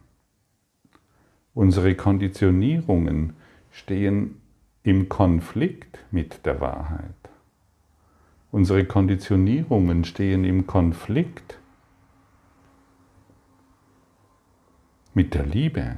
Unsere 1.53 1.95
Konditionierungen 1.95 3.34
stehen 3.71 4.41
im 4.84 5.10
Konflikt 5.10 5.99
mit 6.12 6.45
der 6.45 6.62
Wahrheit. 6.62 7.15
Unsere 8.51 8.86
Konditionierungen 8.86 10.03
stehen 10.03 10.43
im 10.43 10.67
Konflikt 10.67 11.60
mit 15.13 15.34
der 15.34 15.45
Liebe. 15.45 15.97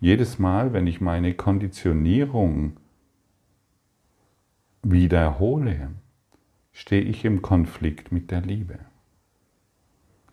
Jedes 0.00 0.38
Mal, 0.38 0.72
wenn 0.72 0.86
ich 0.86 1.00
meine 1.00 1.34
Konditionierung 1.34 2.76
wiederhole, 4.82 5.90
stehe 6.74 7.00
ich 7.00 7.24
im 7.24 7.40
Konflikt 7.40 8.12
mit 8.12 8.30
der 8.30 8.42
Liebe. 8.42 8.80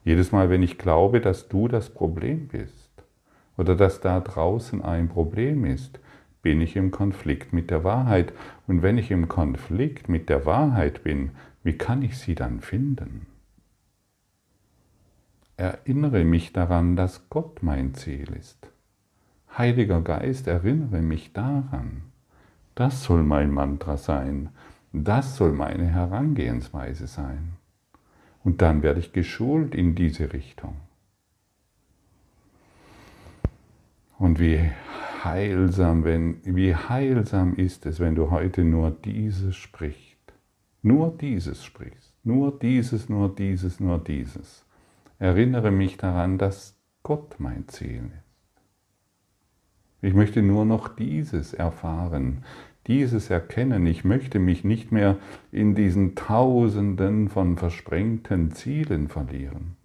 Jedes 0.03 0.31
Mal, 0.31 0.49
wenn 0.49 0.63
ich 0.63 0.77
glaube, 0.77 1.21
dass 1.21 1.47
du 1.47 1.67
das 1.67 1.93
Problem 1.93 2.47
bist 2.47 2.91
oder 3.55 3.75
dass 3.75 4.01
da 4.01 4.19
draußen 4.19 4.81
ein 4.81 5.07
Problem 5.07 5.63
ist, 5.63 5.99
bin 6.41 6.59
ich 6.59 6.75
im 6.75 6.89
Konflikt 6.89 7.53
mit 7.53 7.69
der 7.69 7.83
Wahrheit. 7.83 8.33
Und 8.67 8.81
wenn 8.81 8.97
ich 8.97 9.11
im 9.11 9.27
Konflikt 9.27 10.09
mit 10.09 10.27
der 10.27 10.45
Wahrheit 10.47 11.03
bin, 11.03 11.31
wie 11.63 11.77
kann 11.77 12.01
ich 12.01 12.17
sie 12.17 12.33
dann 12.33 12.59
finden? 12.59 13.27
Erinnere 15.57 16.23
mich 16.23 16.53
daran, 16.53 16.95
dass 16.95 17.29
Gott 17.29 17.61
mein 17.61 17.93
Ziel 17.93 18.33
ist. 18.33 18.67
Heiliger 19.55 20.01
Geist, 20.01 20.47
erinnere 20.47 21.03
mich 21.03 21.33
daran. 21.33 22.01
Das 22.73 23.03
soll 23.03 23.21
mein 23.21 23.51
Mantra 23.51 23.97
sein. 23.97 24.49
Das 24.93 25.37
soll 25.37 25.53
meine 25.53 25.87
Herangehensweise 25.87 27.07
sein. 27.07 27.53
Und 28.43 28.61
dann 28.61 28.83
werde 28.83 28.99
ich 28.99 29.13
geschult 29.13 29.75
in 29.75 29.95
diese 29.95 30.33
Richtung. 30.33 30.75
Und 34.17 34.39
wie 34.39 34.69
heilsam, 35.23 36.03
wenn, 36.03 36.41
wie 36.43 36.75
heilsam 36.75 37.55
ist 37.55 37.85
es, 37.85 37.99
wenn 37.99 38.15
du 38.15 38.31
heute 38.31 38.63
nur 38.63 38.91
dieses 38.91 39.55
sprichst. 39.55 40.17
Nur 40.81 41.15
dieses 41.17 41.63
sprichst. 41.63 42.13
Nur 42.23 42.57
dieses, 42.59 43.09
nur 43.09 43.33
dieses, 43.33 43.79
nur 43.79 43.97
dieses. 43.99 44.65
Erinnere 45.19 45.71
mich 45.71 45.97
daran, 45.97 46.37
dass 46.37 46.75
Gott 47.03 47.35
mein 47.39 47.67
Ziel 47.67 48.11
ist. 48.15 48.31
Ich 50.03 50.13
möchte 50.15 50.41
nur 50.41 50.65
noch 50.65 50.87
dieses 50.87 51.53
erfahren, 51.53 52.43
dieses 52.87 53.29
Erkennen, 53.29 53.85
ich 53.85 54.03
möchte 54.03 54.39
mich 54.39 54.63
nicht 54.63 54.91
mehr 54.91 55.17
in 55.51 55.75
diesen 55.75 56.15
Tausenden 56.15 57.29
von 57.29 57.57
versprengten 57.57 58.51
Zielen 58.51 59.07
verlieren. 59.07 59.75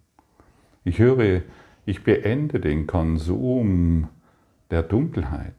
Ich 0.83 0.99
höre, 0.99 1.41
ich 1.85 2.03
beende 2.03 2.59
den 2.59 2.87
Konsum 2.87 4.07
der 4.71 4.83
Dunkelheit. 4.83 5.53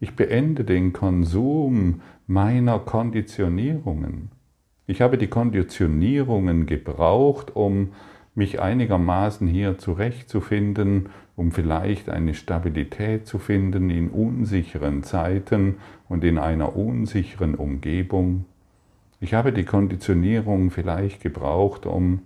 Ich 0.00 0.16
beende 0.16 0.64
den 0.64 0.92
Konsum 0.92 2.02
meiner 2.26 2.78
Konditionierungen. 2.78 4.30
Ich 4.86 5.00
habe 5.00 5.16
die 5.16 5.28
Konditionierungen 5.28 6.66
gebraucht, 6.66 7.56
um 7.56 7.92
mich 8.34 8.60
einigermaßen 8.60 9.46
hier 9.46 9.78
zurechtzufinden, 9.78 11.08
um 11.36 11.50
vielleicht 11.50 12.08
eine 12.08 12.34
Stabilität 12.34 13.26
zu 13.26 13.38
finden 13.38 13.90
in 13.90 14.10
unsicheren 14.10 15.02
Zeiten 15.02 15.76
und 16.08 16.24
in 16.24 16.38
einer 16.38 16.76
unsicheren 16.76 17.54
Umgebung. 17.54 18.44
Ich 19.20 19.34
habe 19.34 19.52
die 19.52 19.64
Konditionierung 19.64 20.70
vielleicht 20.70 21.22
gebraucht, 21.22 21.86
um, 21.86 22.22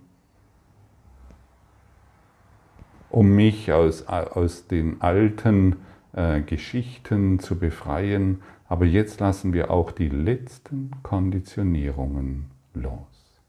um 3.09 3.35
mich 3.35 3.71
aus, 3.71 4.05
aus 4.07 4.67
den 4.67 5.01
alten 5.01 5.77
äh, 6.13 6.41
Geschichten 6.41 7.39
zu 7.39 7.57
befreien, 7.57 8.41
aber 8.67 8.85
jetzt 8.85 9.19
lassen 9.19 9.53
wir 9.53 9.71
auch 9.71 9.91
die 9.91 10.09
letzten 10.09 10.91
Konditionierungen 11.01 12.51
los. 12.75 13.41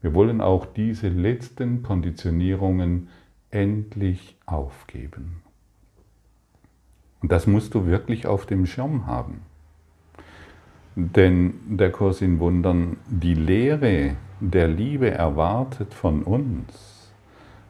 Wir 0.00 0.14
wollen 0.14 0.40
auch 0.40 0.66
diese 0.66 1.08
letzten 1.08 1.84
Konditionierungen 1.84 3.08
endlich 3.52 4.36
aufgeben. 4.46 5.42
Und 7.20 7.30
das 7.30 7.46
musst 7.46 7.74
du 7.74 7.86
wirklich 7.86 8.26
auf 8.26 8.46
dem 8.46 8.66
Schirm 8.66 9.06
haben. 9.06 9.42
Denn 10.96 11.54
der 11.78 11.92
Kurs 11.92 12.20
in 12.20 12.40
Wundern, 12.40 12.96
die 13.06 13.34
Lehre 13.34 14.16
der 14.40 14.68
Liebe 14.68 15.10
erwartet 15.10 15.94
von 15.94 16.24
uns, 16.24 17.12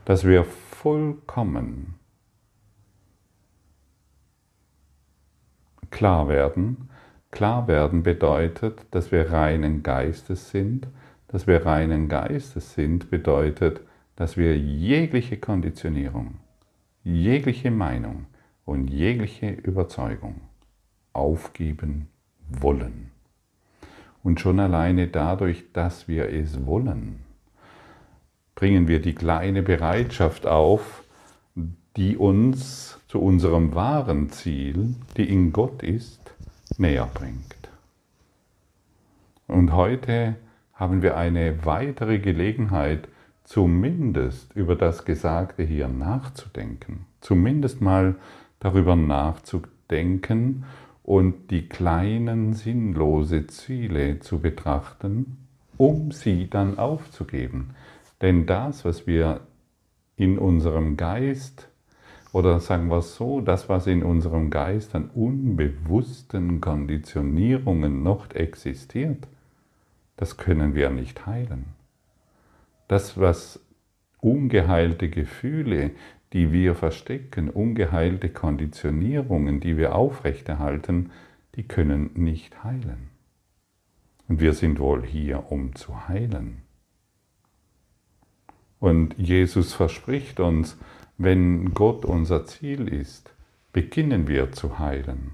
dass 0.05 0.25
wir 0.25 0.45
vollkommen 0.45 1.95
klar 5.91 6.29
werden. 6.29 6.89
Klar 7.31 7.69
werden 7.69 8.03
bedeutet, 8.03 8.87
dass 8.91 9.13
wir 9.13 9.31
reinen 9.31 9.83
Geistes 9.83 10.51
sind. 10.51 10.89
Dass 11.29 11.47
wir 11.47 11.65
reinen 11.65 12.09
Geistes 12.09 12.75
sind 12.75 13.09
bedeutet, 13.11 13.81
dass 14.23 14.37
wir 14.37 14.57
jegliche 14.57 15.37
Konditionierung, 15.37 16.37
jegliche 17.03 17.73
Meinung 17.73 18.27
und 18.65 18.87
jegliche 18.87 19.51
Überzeugung 19.51 20.43
aufgeben 21.13 22.07
wollen. 22.49 23.11
Und 24.23 24.39
schon 24.39 24.61
alleine 24.61 25.09
dadurch, 25.09 25.65
dass 25.73 26.07
wir 26.07 26.29
es 26.29 26.65
wollen, 26.65 27.19
bringen 28.55 28.87
wir 28.87 29.03
die 29.03 29.17
kleine 29.17 29.61
Bereitschaft 29.61 30.47
auf, 30.47 31.03
die 31.97 32.17
uns 32.17 33.01
zu 33.09 33.21
unserem 33.21 33.75
wahren 33.75 34.31
Ziel, 34.31 34.95
die 35.17 35.29
in 35.29 35.53
Gott 35.53 35.83
ist, 35.83 36.33
näher 36.79 37.11
bringt. 37.13 37.71
Und 39.49 39.73
heute 39.73 40.37
haben 40.75 41.03
wir 41.03 41.17
eine 41.17 41.67
weitere 41.67 42.21
Gelegenheit, 42.21 43.09
zumindest 43.45 44.55
über 44.55 44.77
das 44.77 45.05
Gesagte 45.05 45.63
hier 45.63 45.89
nachzudenken, 45.89 47.07
zumindest 47.21 47.81
mal 47.81 48.17
darüber 48.61 48.97
nachzudenken 48.97 50.65
und 51.03 51.51
die 51.51 51.69
kleinen 51.69 52.55
sinnlose 52.55 53.47
Ziele 53.47 54.21
zu 54.21 54.39
betrachten, 54.39 55.39
um 55.77 56.13
sie 56.13 56.49
dann 56.49 56.79
aufzugeben. 56.79 57.71
Denn 58.21 58.47
das, 58.47 58.85
was 58.85 59.07
wir 59.07 59.41
in 60.17 60.39
unserem 60.39 60.97
Geist 60.97 61.69
oder 62.33 62.61
sagen 62.61 62.89
wir 62.89 62.99
es 62.99 63.17
so, 63.17 63.41
das, 63.41 63.69
was 63.69 63.87
in 63.87 64.03
unserem 64.03 64.49
Geist 64.49 64.95
an 64.95 65.11
unbewussten 65.11 66.61
Konditionierungen 66.61 68.03
noch 68.03 68.31
existiert, 68.31 69.29
das 70.17 70.39
können 70.39 70.75
wir 70.75 70.91
nicht 70.91 71.27
heilen. 71.27 71.65
Das, 72.93 73.19
was 73.19 73.59
ungeheilte 74.21 75.09
Gefühle, 75.09 75.93
die 76.35 76.53
wir 76.53 76.75
verstecken, 76.75 77.49
ungeheilte 77.49 78.29
Konditionierungen, 78.29 79.61
die 79.61 79.79
wir 79.79 79.95
aufrechterhalten, 79.95 81.11
die 81.55 81.63
können 81.63 82.11
nicht 82.13 82.63
heilen. 82.65 83.09
Und 84.29 84.41
wir 84.41 84.53
sind 84.53 84.79
wohl 84.79 85.07
hier, 85.07 85.51
um 85.51 85.75
zu 85.75 86.07
heilen. 86.07 86.65
Und 88.79 89.15
Jesus 89.17 89.73
verspricht 89.73 90.39
uns, 90.39 90.77
wenn 91.17 91.73
Gott 91.73 92.05
unser 92.05 92.45
Ziel 92.45 92.89
ist, 92.89 93.35
beginnen 93.73 94.29
wir 94.29 94.53
zu 94.53 94.79
heilen. 94.79 95.33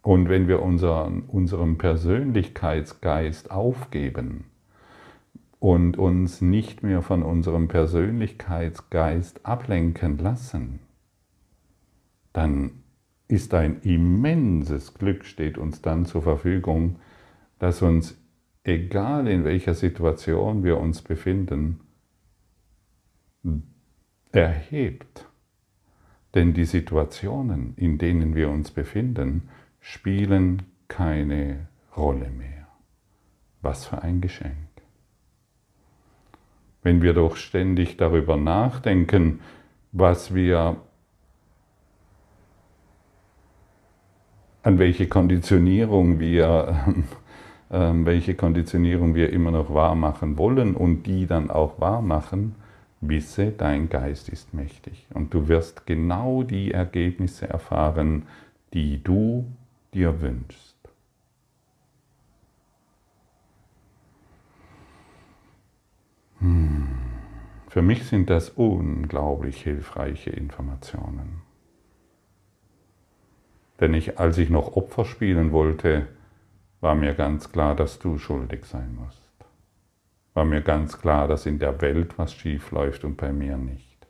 Und 0.00 0.28
wenn 0.28 0.46
wir 0.46 0.62
unseren, 0.62 1.22
unseren 1.22 1.76
Persönlichkeitsgeist 1.76 3.50
aufgeben 3.50 4.49
und 5.60 5.98
uns 5.98 6.40
nicht 6.40 6.82
mehr 6.82 7.02
von 7.02 7.22
unserem 7.22 7.68
Persönlichkeitsgeist 7.68 9.46
ablenken 9.46 10.18
lassen, 10.18 10.80
dann 12.32 12.72
ist 13.28 13.54
ein 13.54 13.80
immenses 13.82 14.94
Glück, 14.94 15.24
steht 15.24 15.58
uns 15.58 15.82
dann 15.82 16.06
zur 16.06 16.22
Verfügung, 16.22 16.96
dass 17.58 17.82
uns, 17.82 18.18
egal 18.64 19.28
in 19.28 19.44
welcher 19.44 19.74
Situation 19.74 20.64
wir 20.64 20.78
uns 20.78 21.02
befinden, 21.02 21.80
erhebt. 24.32 25.26
Denn 26.34 26.54
die 26.54 26.64
Situationen, 26.64 27.74
in 27.76 27.98
denen 27.98 28.34
wir 28.34 28.50
uns 28.50 28.70
befinden, 28.70 29.48
spielen 29.80 30.62
keine 30.88 31.68
Rolle 31.96 32.30
mehr. 32.30 32.68
Was 33.62 33.86
für 33.86 34.02
ein 34.02 34.20
Geschenk. 34.20 34.69
Wenn 36.82 37.02
wir 37.02 37.12
doch 37.12 37.36
ständig 37.36 37.96
darüber 37.96 38.36
nachdenken, 38.36 39.40
was 39.92 40.34
wir, 40.34 40.76
an 44.62 44.78
welche 44.78 45.08
Konditionierung 45.08 46.20
wir, 46.20 46.84
äh, 47.70 47.90
welche 47.92 48.34
Konditionierung 48.34 49.14
wir 49.14 49.32
immer 49.32 49.50
noch 49.50 49.72
wahr 49.74 49.94
machen 49.94 50.38
wollen 50.38 50.74
und 50.74 51.04
die 51.04 51.26
dann 51.26 51.50
auch 51.50 51.80
wahr 51.80 52.02
machen, 52.02 52.54
Wisse, 53.00 53.50
dein 53.50 53.88
Geist 53.88 54.28
ist 54.28 54.52
mächtig 54.52 55.06
und 55.14 55.32
du 55.32 55.48
wirst 55.48 55.86
genau 55.86 56.42
die 56.42 56.72
Ergebnisse 56.72 57.48
erfahren, 57.48 58.26
die 58.74 59.02
du 59.02 59.46
dir 59.94 60.20
wünschst. 60.20 60.76
Hm. 66.29 66.29
Für 66.40 67.82
mich 67.82 68.04
sind 68.04 68.30
das 68.30 68.50
unglaublich 68.50 69.62
hilfreiche 69.62 70.30
Informationen. 70.30 71.42
Denn 73.78 73.94
ich, 73.94 74.18
als 74.18 74.38
ich 74.38 74.50
noch 74.50 74.76
Opfer 74.76 75.04
spielen 75.04 75.52
wollte, 75.52 76.08
war 76.80 76.94
mir 76.94 77.14
ganz 77.14 77.52
klar, 77.52 77.74
dass 77.74 77.98
du 77.98 78.18
schuldig 78.18 78.64
sein 78.64 78.94
musst 78.94 79.30
war 80.34 80.44
mir 80.44 80.62
ganz 80.62 80.98
klar, 80.98 81.28
dass 81.28 81.46
in 81.46 81.58
der 81.58 81.80
Welt 81.80 82.18
was 82.18 82.32
schief 82.32 82.70
läuft 82.70 83.04
und 83.04 83.16
bei 83.16 83.32
mir 83.32 83.56
nicht. 83.56 84.06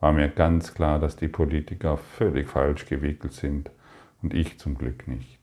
War 0.00 0.12
mir 0.12 0.28
ganz 0.28 0.74
klar, 0.74 0.98
dass 0.98 1.16
die 1.16 1.28
Politiker 1.28 1.96
völlig 1.96 2.48
falsch 2.48 2.86
gewickelt 2.86 3.32
sind 3.32 3.70
und 4.22 4.34
ich 4.34 4.58
zum 4.58 4.76
Glück 4.76 5.06
nicht. 5.06 5.38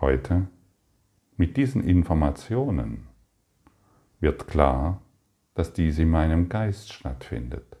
Heute, 0.00 0.48
mit 1.36 1.56
diesen 1.56 1.82
Informationen, 1.84 3.08
wird 4.22 4.46
klar, 4.46 5.02
dass 5.54 5.72
dies 5.72 5.98
in 5.98 6.08
meinem 6.08 6.48
Geist 6.48 6.92
stattfindet 6.92 7.76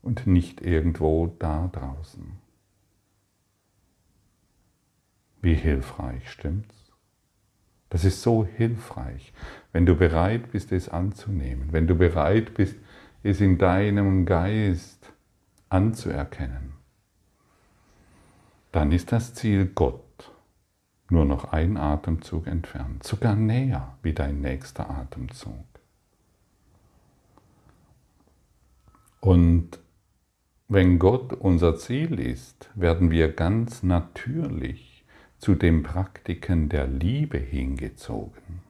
und 0.00 0.26
nicht 0.26 0.62
irgendwo 0.62 1.26
da 1.38 1.68
draußen. 1.68 2.38
Wie 5.42 5.54
hilfreich, 5.54 6.30
stimmt's? 6.30 6.92
Das 7.88 8.04
ist 8.04 8.22
so 8.22 8.44
hilfreich, 8.44 9.32
wenn 9.72 9.84
du 9.84 9.96
bereit 9.96 10.52
bist, 10.52 10.70
es 10.70 10.88
anzunehmen, 10.88 11.72
wenn 11.72 11.88
du 11.88 11.96
bereit 11.96 12.54
bist, 12.54 12.76
es 13.24 13.40
in 13.40 13.58
deinem 13.58 14.26
Geist 14.26 15.12
anzuerkennen. 15.68 16.74
Dann 18.70 18.92
ist 18.92 19.10
das 19.10 19.34
Ziel 19.34 19.66
Gott 19.66 20.32
nur 21.08 21.24
noch 21.24 21.52
ein 21.52 21.76
Atemzug 21.76 22.46
entfernt, 22.46 23.02
sogar 23.02 23.34
näher 23.34 23.98
wie 24.02 24.12
dein 24.12 24.40
nächster 24.40 24.88
Atemzug. 24.88 25.69
Und 29.20 29.78
wenn 30.68 30.98
Gott 30.98 31.34
unser 31.34 31.76
Ziel 31.76 32.18
ist, 32.18 32.70
werden 32.74 33.10
wir 33.10 33.32
ganz 33.32 33.82
natürlich 33.82 35.04
zu 35.38 35.54
den 35.54 35.82
Praktiken 35.82 36.68
der 36.68 36.86
Liebe 36.86 37.38
hingezogen. 37.38 38.60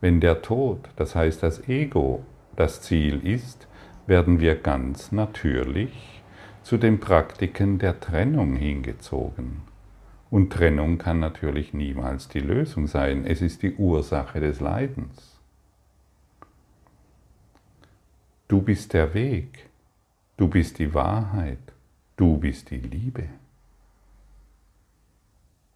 Wenn 0.00 0.20
der 0.20 0.42
Tod, 0.42 0.88
das 0.96 1.14
heißt 1.14 1.42
das 1.42 1.68
Ego, 1.68 2.24
das 2.56 2.80
Ziel 2.80 3.26
ist, 3.26 3.66
werden 4.06 4.40
wir 4.40 4.54
ganz 4.54 5.12
natürlich 5.12 6.22
zu 6.62 6.78
den 6.78 7.00
Praktiken 7.00 7.78
der 7.78 8.00
Trennung 8.00 8.56
hingezogen. 8.56 9.62
Und 10.30 10.52
Trennung 10.52 10.98
kann 10.98 11.20
natürlich 11.20 11.74
niemals 11.74 12.28
die 12.28 12.40
Lösung 12.40 12.86
sein, 12.86 13.24
es 13.26 13.42
ist 13.42 13.62
die 13.62 13.74
Ursache 13.74 14.40
des 14.40 14.60
Leidens. 14.60 15.35
Du 18.48 18.62
bist 18.62 18.92
der 18.92 19.12
Weg, 19.12 19.68
du 20.36 20.46
bist 20.46 20.78
die 20.78 20.94
Wahrheit, 20.94 21.58
du 22.16 22.38
bist 22.38 22.70
die 22.70 22.78
Liebe. 22.78 23.24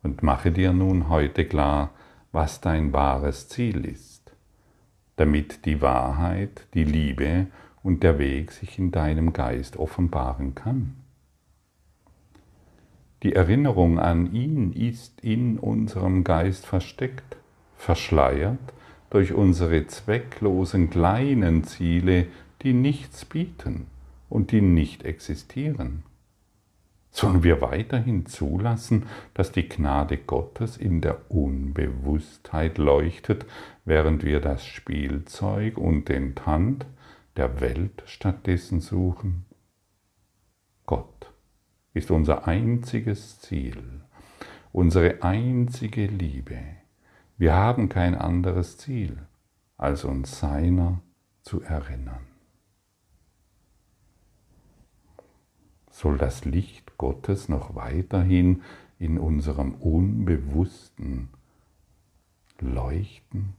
Und 0.05 0.23
mache 0.23 0.53
dir 0.53 0.73
nun 0.73 1.09
heute 1.09 1.47
klar, 1.47 1.91
was 2.31 2.61
dein 2.61 2.93
wahres 2.93 3.49
Ziel 3.49 3.85
ist, 3.85 4.33
damit 5.17 5.65
die 5.67 5.83
Wahrheit, 5.83 6.69
die 6.75 6.85
Liebe 6.85 7.49
und 7.83 8.05
der 8.05 8.21
Weg 8.21 8.53
sich 8.53 8.79
in 8.79 8.93
deinem 8.93 9.33
Geist 9.33 9.77
offenbaren 9.77 10.55
kann. 10.55 10.95
Die 13.25 13.35
Erinnerung 13.35 13.99
an 13.99 14.33
ihn 14.33 14.73
ist 14.73 15.21
in 15.23 15.59
unserem 15.59 16.23
Geist 16.23 16.67
versteckt, 16.67 17.37
verschleiert 17.77 18.59
durch 19.11 19.33
unsere 19.33 19.89
zwecklosen 19.89 20.89
kleinen 20.89 21.65
Ziele, 21.65 22.29
die 22.63 22.73
nichts 22.73 23.25
bieten 23.25 23.87
und 24.29 24.53
die 24.53 24.61
nicht 24.61 25.05
existieren. 25.05 26.05
Sollen 27.13 27.43
wir 27.43 27.61
weiterhin 27.61 28.27
zulassen, 28.27 29.07
dass 29.35 29.51
die 29.51 29.69
Gnade 29.69 30.17
Gottes 30.17 30.77
in 30.77 31.01
der 31.01 31.31
Unbewusstheit 31.31 32.79
leuchtet, 32.79 33.47
während 33.85 34.25
wir 34.25 34.41
das 34.41 34.65
Spielzeug 34.65 35.77
und 35.77 36.09
den 36.09 36.37
Tand 36.37 36.87
der 37.37 37.61
Welt 37.61 38.03
stattdessen 38.07 38.81
suchen? 38.81 39.45
Gott 40.87 41.33
ist 41.95 42.13
unser 42.13 42.47
einziges 42.47 43.41
Ziel, 43.41 43.83
unsere 44.71 45.23
einzige 45.25 46.07
Liebe. 46.07 46.61
Wir 47.37 47.55
haben 47.55 47.89
kein 47.89 48.15
anderes 48.15 48.79
Ziel, 48.79 49.19
als 49.77 50.05
uns 50.05 50.39
seiner 50.39 51.01
zu 51.43 51.61
erinnern. 51.63 52.30
Soll 56.01 56.17
das 56.17 56.47
Licht 56.47 56.97
Gottes 56.97 57.51
noch 57.51 57.75
weiterhin 57.75 58.63
in 58.99 59.19
unserem 59.19 59.75
Unbewussten 59.75 61.29
leuchten, 62.59 63.53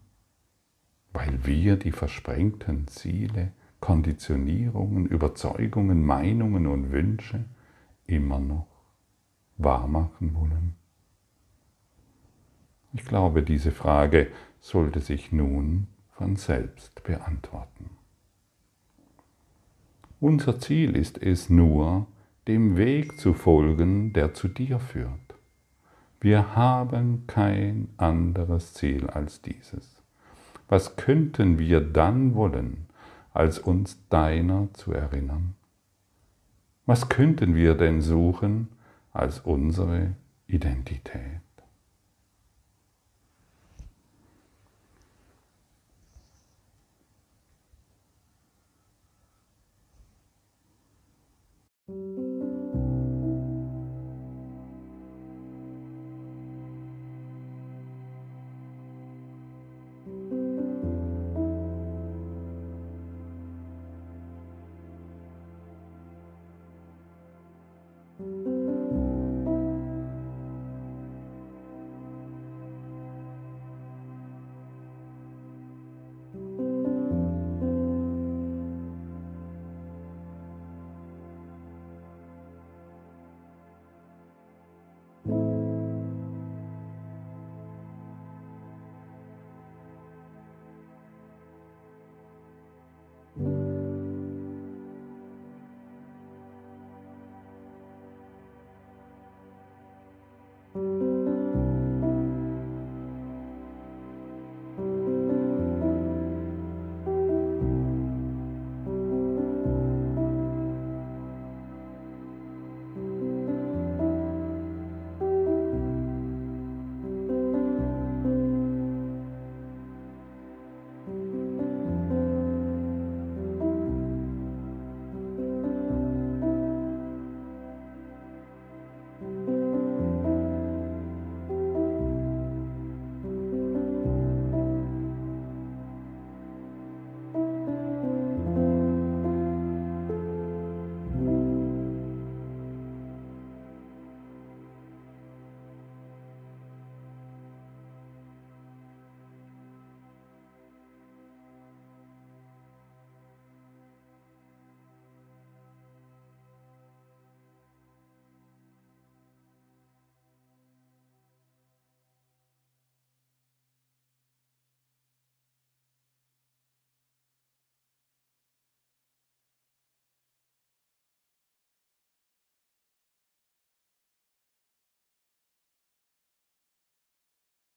weil 1.13 1.45
wir 1.45 1.75
die 1.75 1.91
versprengten 1.91 2.87
Ziele, 2.87 3.51
Konditionierungen, 3.79 5.05
Überzeugungen, 5.05 6.03
Meinungen 6.03 6.65
und 6.65 6.91
Wünsche 6.91 7.45
immer 8.07 8.39
noch 8.39 8.65
wahrmachen 9.57 10.33
wollen? 10.33 10.73
Ich 12.93 13.05
glaube, 13.05 13.43
diese 13.43 13.71
Frage 13.71 14.31
sollte 14.59 14.99
sich 14.99 15.31
nun 15.31 15.85
von 16.09 16.37
selbst 16.37 17.03
beantworten. 17.03 17.91
Unser 20.19 20.59
Ziel 20.59 20.95
ist 20.95 21.19
es 21.21 21.47
nur, 21.51 22.07
dem 22.47 22.77
Weg 22.77 23.19
zu 23.19 23.33
folgen, 23.33 24.13
der 24.13 24.33
zu 24.33 24.47
dir 24.47 24.79
führt. 24.79 25.11
Wir 26.19 26.55
haben 26.55 27.25
kein 27.27 27.89
anderes 27.97 28.73
Ziel 28.73 29.07
als 29.09 29.41
dieses. 29.41 30.01
Was 30.67 30.95
könnten 30.95 31.59
wir 31.59 31.81
dann 31.81 32.35
wollen, 32.35 32.87
als 33.33 33.59
uns 33.59 34.07
deiner 34.09 34.69
zu 34.73 34.91
erinnern? 34.91 35.55
Was 36.85 37.09
könnten 37.09 37.55
wir 37.55 37.75
denn 37.75 38.01
suchen 38.01 38.69
als 39.11 39.39
unsere 39.39 40.15
Identität? 40.47 41.41